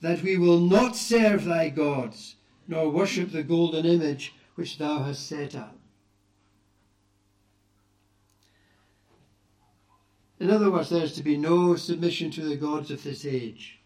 that 0.00 0.22
we 0.22 0.38
will 0.38 0.60
not 0.60 0.96
serve 0.96 1.44
thy 1.44 1.68
gods, 1.68 2.36
nor 2.66 2.90
worship 2.90 3.30
the 3.30 3.42
golden 3.42 3.86
image 3.86 4.34
which 4.56 4.78
thou 4.78 5.02
hast 5.04 5.26
set 5.26 5.54
up. 5.54 5.78
In 10.40 10.50
other 10.50 10.70
words, 10.70 10.90
there 10.90 11.04
is 11.04 11.14
to 11.14 11.22
be 11.22 11.36
no 11.36 11.76
submission 11.76 12.30
to 12.32 12.42
the 12.42 12.56
gods 12.56 12.90
of 12.90 13.02
this 13.02 13.24
age. 13.24 13.78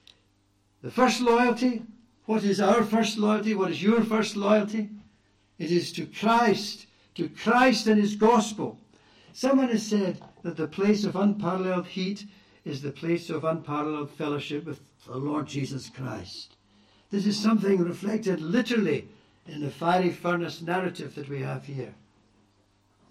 The 0.83 0.91
first 0.91 1.21
loyalty, 1.21 1.83
what 2.27 2.45
is 2.45 2.61
our 2.61 2.85
first 2.85 3.19
loyalty? 3.19 3.55
What 3.55 3.71
is 3.71 3.83
your 3.83 4.05
first 4.05 4.37
loyalty? 4.37 4.91
It 5.59 5.73
is 5.73 5.93
to 5.93 6.07
Christ, 6.07 6.87
to 7.17 7.29
Christ 7.29 7.87
and 7.88 8.01
His 8.01 8.14
gospel. 8.14 8.79
Someone 9.33 9.69
has 9.69 9.87
said 9.87 10.21
that 10.43 10.57
the 10.57 10.69
place 10.69 11.05
of 11.05 11.17
unparalleled 11.17 11.87
heat 11.87 12.27
is 12.64 12.83
the 12.83 12.93
place 12.93 13.29
of 13.31 13.45
unparalleled 13.45 14.11
fellowship 14.11 14.67
with 14.67 14.81
the 15.07 15.17
Lord 15.17 15.47
Jesus 15.49 15.88
Christ. 15.88 16.57
This 17.11 17.27
is 17.27 17.38
something 17.38 17.79
reflected 17.79 18.41
literally 18.41 19.09
in 19.47 19.62
the 19.62 19.71
fiery 19.71 20.11
furnace 20.11 20.61
narrative 20.61 21.14
that 21.14 21.29
we 21.29 21.41
have 21.41 21.64
here. 21.64 21.95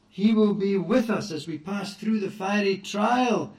He 0.09 0.33
will 0.33 0.53
be 0.53 0.77
with 0.77 1.09
us 1.09 1.31
as 1.31 1.47
we 1.47 1.57
pass 1.57 1.95
through 1.95 2.19
the 2.19 2.31
fiery 2.31 2.77
trial, 2.77 3.53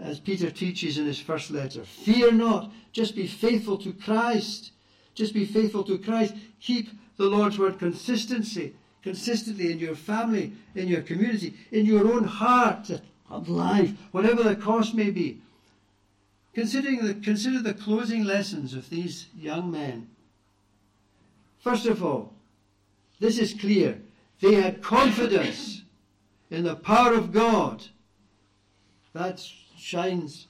as 0.00 0.18
Peter 0.18 0.50
teaches 0.50 0.98
in 0.98 1.06
his 1.06 1.20
first 1.20 1.50
letter. 1.50 1.84
Fear 1.84 2.32
not, 2.32 2.72
just 2.92 3.14
be 3.14 3.26
faithful 3.26 3.76
to 3.78 3.92
Christ. 3.92 4.72
Just 5.14 5.34
be 5.34 5.44
faithful 5.44 5.84
to 5.84 5.98
Christ. 5.98 6.34
Keep 6.60 6.88
the 7.16 7.26
Lord's 7.26 7.58
word 7.58 7.78
consistency, 7.78 8.74
consistently 9.02 9.70
in 9.70 9.78
your 9.78 9.94
family, 9.94 10.52
in 10.74 10.88
your 10.88 11.02
community, 11.02 11.54
in 11.70 11.84
your 11.84 12.10
own 12.12 12.24
heart 12.24 12.90
of 13.28 13.48
life, 13.48 13.92
whatever 14.12 14.42
the 14.42 14.56
cost 14.56 14.94
may 14.94 15.10
be. 15.10 15.42
Considering 16.54 17.04
the, 17.04 17.14
consider 17.14 17.60
the 17.60 17.74
closing 17.74 18.24
lessons 18.24 18.74
of 18.74 18.90
these 18.90 19.26
young 19.36 19.70
men. 19.70 20.08
First 21.58 21.86
of 21.86 22.02
all, 22.02 22.32
this 23.20 23.38
is 23.38 23.54
clear. 23.54 24.00
They 24.40 24.54
had 24.54 24.82
confidence 24.82 25.82
in 26.50 26.64
the 26.64 26.74
power 26.74 27.12
of 27.12 27.32
God. 27.32 27.84
That 29.12 29.44
shines 29.80 30.46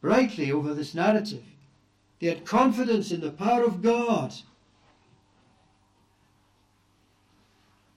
brightly 0.00 0.52
over 0.52 0.74
this 0.74 0.94
narrative. 0.94 1.44
They 2.20 2.26
had 2.26 2.44
confidence 2.44 3.10
in 3.10 3.20
the 3.20 3.30
power 3.30 3.64
of 3.64 3.82
God. 3.82 4.34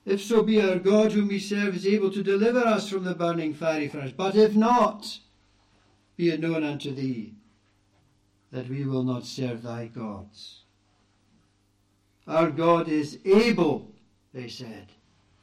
If 0.06 0.22
so 0.22 0.42
be 0.42 0.62
our 0.62 0.80
God 0.80 1.12
whom 1.12 1.28
we 1.28 1.40
serve 1.40 1.76
is 1.76 1.86
able 1.86 2.12
to 2.12 2.24
deliver 2.24 2.60
us 2.60 2.90
from 2.90 3.04
the 3.04 3.14
burning 3.14 3.54
fiery 3.54 3.90
furnace. 3.90 4.14
But 4.16 4.36
if 4.36 4.56
not, 4.56 5.20
be 6.16 6.30
it 6.30 6.40
known 6.40 6.64
unto 6.64 6.94
thee 6.94 7.34
that 8.52 8.70
we 8.70 8.86
will 8.86 9.04
not 9.04 9.26
serve 9.26 9.64
thy 9.64 9.88
gods. 9.88 10.62
Our 12.26 12.50
God 12.50 12.88
is 12.88 13.20
able, 13.26 13.92
they 14.34 14.48
said. 14.48 14.94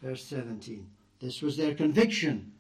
Verse 0.03 0.25
17. 0.25 0.87
This 1.21 1.43
was 1.43 1.59
their 1.59 1.75
conviction. 1.75 2.53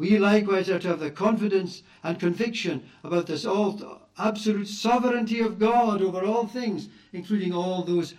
We 0.00 0.18
likewise 0.18 0.70
are 0.70 0.78
to 0.78 0.88
have 0.88 1.00
the 1.00 1.10
confidence 1.10 1.82
and 2.02 2.18
conviction 2.18 2.88
about 3.04 3.26
this 3.26 3.44
all 3.44 4.08
absolute 4.16 4.66
sovereignty 4.66 5.40
of 5.40 5.58
God 5.58 6.00
over 6.00 6.24
all 6.24 6.46
things, 6.46 6.88
including 7.12 7.52
all 7.52 7.82
those 7.82 8.14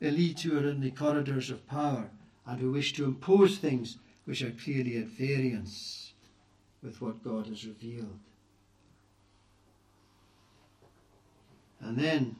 elite 0.00 0.40
who 0.40 0.58
are 0.58 0.68
in 0.68 0.80
the 0.80 0.90
corridors 0.90 1.48
of 1.48 1.64
power 1.68 2.10
and 2.44 2.58
who 2.58 2.72
wish 2.72 2.92
to 2.94 3.04
impose 3.04 3.58
things 3.58 3.98
which 4.24 4.42
are 4.42 4.50
clearly 4.50 4.96
at 4.96 5.06
variance 5.06 6.12
with 6.82 7.00
what 7.00 7.22
God 7.22 7.46
has 7.46 7.64
revealed. 7.64 8.18
And 11.80 11.96
then 11.96 12.34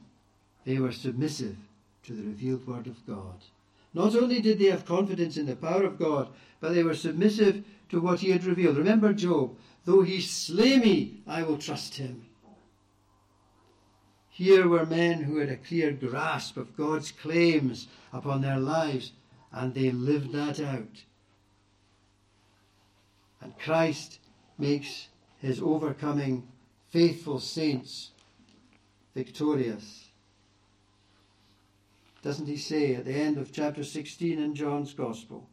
they 0.65 0.77
were 0.79 0.91
submissive 0.91 1.55
to 2.03 2.11
the 2.11 2.23
revealed 2.23 2.67
word 2.67 2.87
of 2.87 3.05
God. 3.07 3.45
Not 3.93 4.13
only 4.13 4.41
did 4.41 4.59
they 4.59 4.65
have 4.65 4.85
confidence 4.85 5.37
in 5.37 5.45
the 5.45 5.55
power 5.55 5.83
of 5.83 5.97
God, 5.97 6.27
but 6.59 6.73
they 6.73 6.83
were 6.83 6.95
submissive 6.95 7.63
to 7.93 8.01
what 8.01 8.21
he 8.21 8.31
had 8.31 8.43
revealed. 8.43 8.75
Remember 8.75 9.13
Job, 9.13 9.55
though 9.85 10.01
he 10.01 10.19
slay 10.19 10.77
me, 10.79 11.21
I 11.27 11.43
will 11.43 11.59
trust 11.59 11.97
him. 11.97 12.25
Here 14.29 14.67
were 14.67 14.87
men 14.87 15.21
who 15.21 15.37
had 15.37 15.49
a 15.49 15.57
clear 15.57 15.91
grasp 15.91 16.57
of 16.57 16.75
God's 16.75 17.11
claims 17.11 17.87
upon 18.11 18.41
their 18.41 18.57
lives 18.57 19.11
and 19.51 19.75
they 19.75 19.91
lived 19.91 20.31
that 20.31 20.59
out. 20.59 21.03
And 23.39 23.59
Christ 23.59 24.17
makes 24.57 25.09
his 25.37 25.61
overcoming 25.61 26.47
faithful 26.89 27.39
saints 27.39 28.09
victorious. 29.13 30.09
Doesn't 32.23 32.47
he 32.47 32.57
say 32.57 32.95
at 32.95 33.05
the 33.05 33.13
end 33.13 33.37
of 33.37 33.51
chapter 33.51 33.83
16 33.83 34.39
in 34.39 34.55
John's 34.55 34.95
Gospel, 34.95 35.47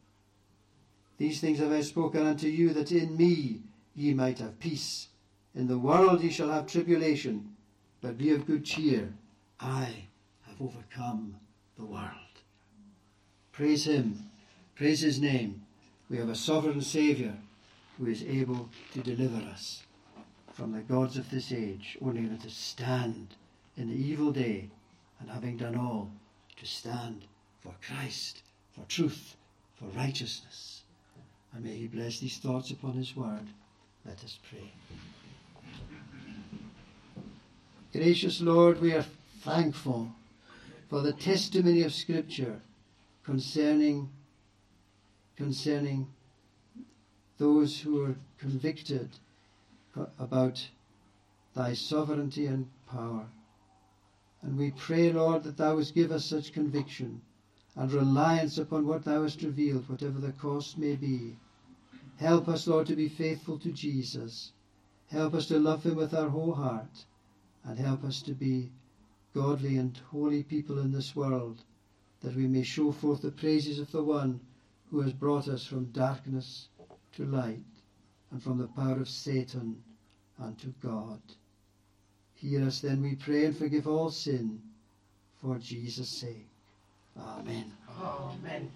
These 1.21 1.39
things 1.39 1.59
have 1.59 1.71
I 1.71 1.81
spoken 1.81 2.25
unto 2.25 2.47
you, 2.47 2.73
that 2.73 2.91
in 2.91 3.15
me 3.15 3.61
ye 3.95 4.11
might 4.11 4.39
have 4.39 4.59
peace. 4.59 5.09
In 5.53 5.67
the 5.67 5.77
world 5.77 6.23
ye 6.23 6.31
shall 6.31 6.49
have 6.49 6.65
tribulation, 6.65 7.55
but 8.01 8.17
be 8.17 8.31
of 8.31 8.47
good 8.47 8.65
cheer. 8.65 9.13
I 9.59 10.07
have 10.47 10.59
overcome 10.59 11.35
the 11.77 11.85
world. 11.85 12.41
Praise 13.51 13.85
him. 13.85 14.31
Praise 14.73 15.01
his 15.01 15.21
name. 15.21 15.61
We 16.09 16.17
have 16.17 16.27
a 16.27 16.33
sovereign 16.33 16.81
Saviour 16.81 17.35
who 17.99 18.07
is 18.07 18.23
able 18.23 18.71
to 18.93 19.01
deliver 19.01 19.47
us 19.47 19.83
from 20.53 20.71
the 20.71 20.79
gods 20.79 21.17
of 21.17 21.29
this 21.29 21.51
age, 21.51 21.99
only 22.01 22.35
to 22.35 22.49
stand 22.49 23.35
in 23.77 23.89
the 23.89 23.95
evil 23.95 24.31
day, 24.31 24.71
and 25.19 25.29
having 25.29 25.57
done 25.57 25.75
all, 25.75 26.09
to 26.57 26.65
stand 26.65 27.25
for 27.59 27.75
Christ, 27.79 28.41
for 28.71 28.85
truth, 28.85 29.35
for 29.75 29.85
righteousness. 29.95 30.80
And 31.53 31.63
may 31.63 31.75
He 31.75 31.87
bless 31.87 32.19
these 32.19 32.37
thoughts 32.37 32.71
upon 32.71 32.93
His 32.93 33.15
word. 33.15 33.47
Let 34.05 34.23
us 34.23 34.39
pray. 34.49 34.71
Gracious 37.91 38.41
Lord, 38.41 38.79
we 38.81 38.93
are 38.93 39.05
thankful 39.41 40.13
for 40.89 41.01
the 41.01 41.13
testimony 41.13 41.83
of 41.83 41.93
Scripture 41.93 42.61
concerning 43.23 44.09
concerning 45.35 46.07
those 47.37 47.79
who 47.79 48.05
are 48.05 48.15
convicted 48.37 49.09
about 50.19 50.67
thy 51.55 51.73
sovereignty 51.73 52.45
and 52.45 52.69
power. 52.87 53.25
And 54.43 54.57
we 54.57 54.71
pray, 54.71 55.11
Lord, 55.11 55.43
that 55.43 55.57
thou 55.57 55.75
wouldst 55.75 55.95
give 55.95 56.11
us 56.11 56.25
such 56.25 56.53
conviction 56.53 57.21
and 57.75 57.91
reliance 57.91 58.57
upon 58.57 58.85
what 58.85 59.03
thou 59.03 59.23
hast 59.23 59.41
revealed, 59.41 59.89
whatever 59.89 60.19
the 60.19 60.33
cost 60.33 60.77
may 60.77 60.95
be. 60.95 61.35
Help 62.21 62.47
us, 62.49 62.67
Lord, 62.67 62.85
to 62.85 62.95
be 62.95 63.09
faithful 63.09 63.57
to 63.57 63.71
Jesus. 63.71 64.51
Help 65.09 65.33
us 65.33 65.47
to 65.47 65.57
love 65.57 65.83
him 65.83 65.95
with 65.95 66.13
our 66.13 66.29
whole 66.29 66.53
heart. 66.53 67.05
And 67.63 67.79
help 67.79 68.03
us 68.03 68.21
to 68.21 68.33
be 68.33 68.69
godly 69.33 69.77
and 69.77 69.99
holy 70.11 70.43
people 70.43 70.77
in 70.77 70.91
this 70.91 71.15
world, 71.15 71.63
that 72.21 72.35
we 72.35 72.45
may 72.45 72.61
show 72.61 72.91
forth 72.91 73.23
the 73.23 73.31
praises 73.31 73.79
of 73.79 73.91
the 73.91 74.03
one 74.03 74.39
who 74.91 74.99
has 74.99 75.13
brought 75.13 75.47
us 75.47 75.65
from 75.65 75.85
darkness 75.85 76.67
to 77.13 77.25
light 77.25 77.63
and 78.29 78.43
from 78.43 78.59
the 78.59 78.67
power 78.67 78.99
of 78.99 79.09
Satan 79.09 79.81
unto 80.39 80.73
God. 80.83 81.21
Hear 82.35 82.63
us 82.65 82.81
then, 82.81 83.01
we 83.01 83.15
pray, 83.15 83.45
and 83.45 83.57
forgive 83.57 83.87
all 83.87 84.11
sin 84.11 84.61
for 85.41 85.57
Jesus' 85.57 86.09
sake. 86.09 86.47
Amen. 87.17 87.71
Amen. 87.99 88.69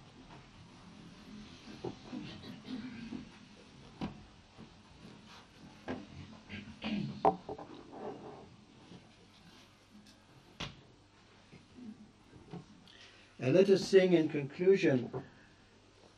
And 13.46 13.54
let 13.54 13.70
us 13.70 13.84
sing 13.84 14.12
in 14.12 14.28
conclusion 14.28 15.08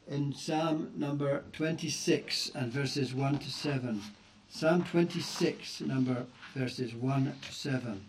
in 0.08 0.32
Psalm 0.32 0.92
number 0.96 1.44
26 1.52 2.52
and 2.54 2.72
verses 2.72 3.12
1 3.12 3.40
to 3.40 3.50
7. 3.50 4.00
Psalm 4.48 4.82
26, 4.82 5.82
number 5.82 6.24
verses 6.54 6.94
1 6.94 7.34
to 7.42 7.52
7. 7.52 8.02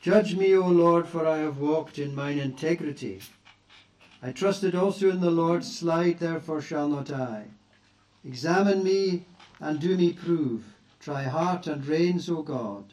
Judge 0.00 0.34
me, 0.34 0.56
O 0.56 0.66
Lord, 0.66 1.06
for 1.06 1.26
I 1.26 1.40
have 1.40 1.58
walked 1.58 1.98
in 1.98 2.14
mine 2.14 2.38
integrity. 2.38 3.20
I 4.22 4.32
trusted 4.32 4.74
also 4.74 5.10
in 5.10 5.20
the 5.20 5.30
Lord, 5.30 5.62
slide 5.62 6.20
therefore 6.20 6.62
shall 6.62 6.88
not 6.88 7.12
I. 7.12 7.48
Examine 8.24 8.82
me 8.82 9.26
and 9.60 9.80
do 9.80 9.96
me 9.96 10.12
prove. 10.12 10.64
Try 11.00 11.22
heart 11.22 11.66
and 11.66 11.86
reins, 11.86 12.28
O 12.28 12.42
God. 12.42 12.84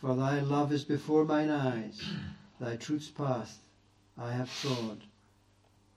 For 0.00 0.14
thy 0.14 0.40
love 0.40 0.72
is 0.72 0.84
before 0.84 1.24
mine 1.24 1.50
eyes, 1.50 2.00
thy 2.60 2.76
truth's 2.76 3.08
path 3.08 3.58
I 4.16 4.32
have 4.32 4.60
trod. 4.60 5.04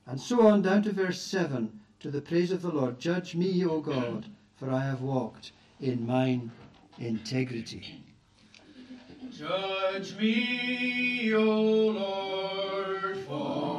And 0.06 0.20
so 0.20 0.48
on 0.48 0.62
down 0.62 0.84
to 0.84 0.92
verse 0.92 1.22
7 1.22 1.80
to 2.00 2.12
the 2.12 2.22
praise 2.22 2.52
of 2.52 2.62
the 2.62 2.72
Lord. 2.72 3.00
Judge 3.00 3.36
me, 3.36 3.64
O 3.66 3.80
God, 3.80 4.26
for 4.58 4.72
I 4.72 4.84
have 4.84 5.02
walked 5.02 5.52
in 5.80 6.06
mine 6.06 6.52
integrity. 7.00 8.04
Judge 9.32 10.18
me, 10.18 11.34
O 11.34 11.44
Lord, 11.44 13.18
for 13.26 13.71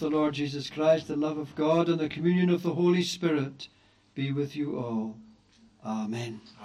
of 0.00 0.12
the 0.12 0.16
Lord 0.16 0.34
Jesus 0.34 0.70
Christ, 0.70 1.08
the 1.08 1.16
love 1.16 1.38
of 1.38 1.56
God, 1.56 1.88
and 1.88 1.98
the 1.98 2.08
communion 2.08 2.50
of 2.50 2.62
the 2.62 2.74
Holy 2.74 3.02
Spirit 3.02 3.66
be 4.14 4.30
with 4.30 4.54
you 4.54 4.78
all. 4.78 5.16
Amen. 5.84 6.40
Amen. 6.56 6.57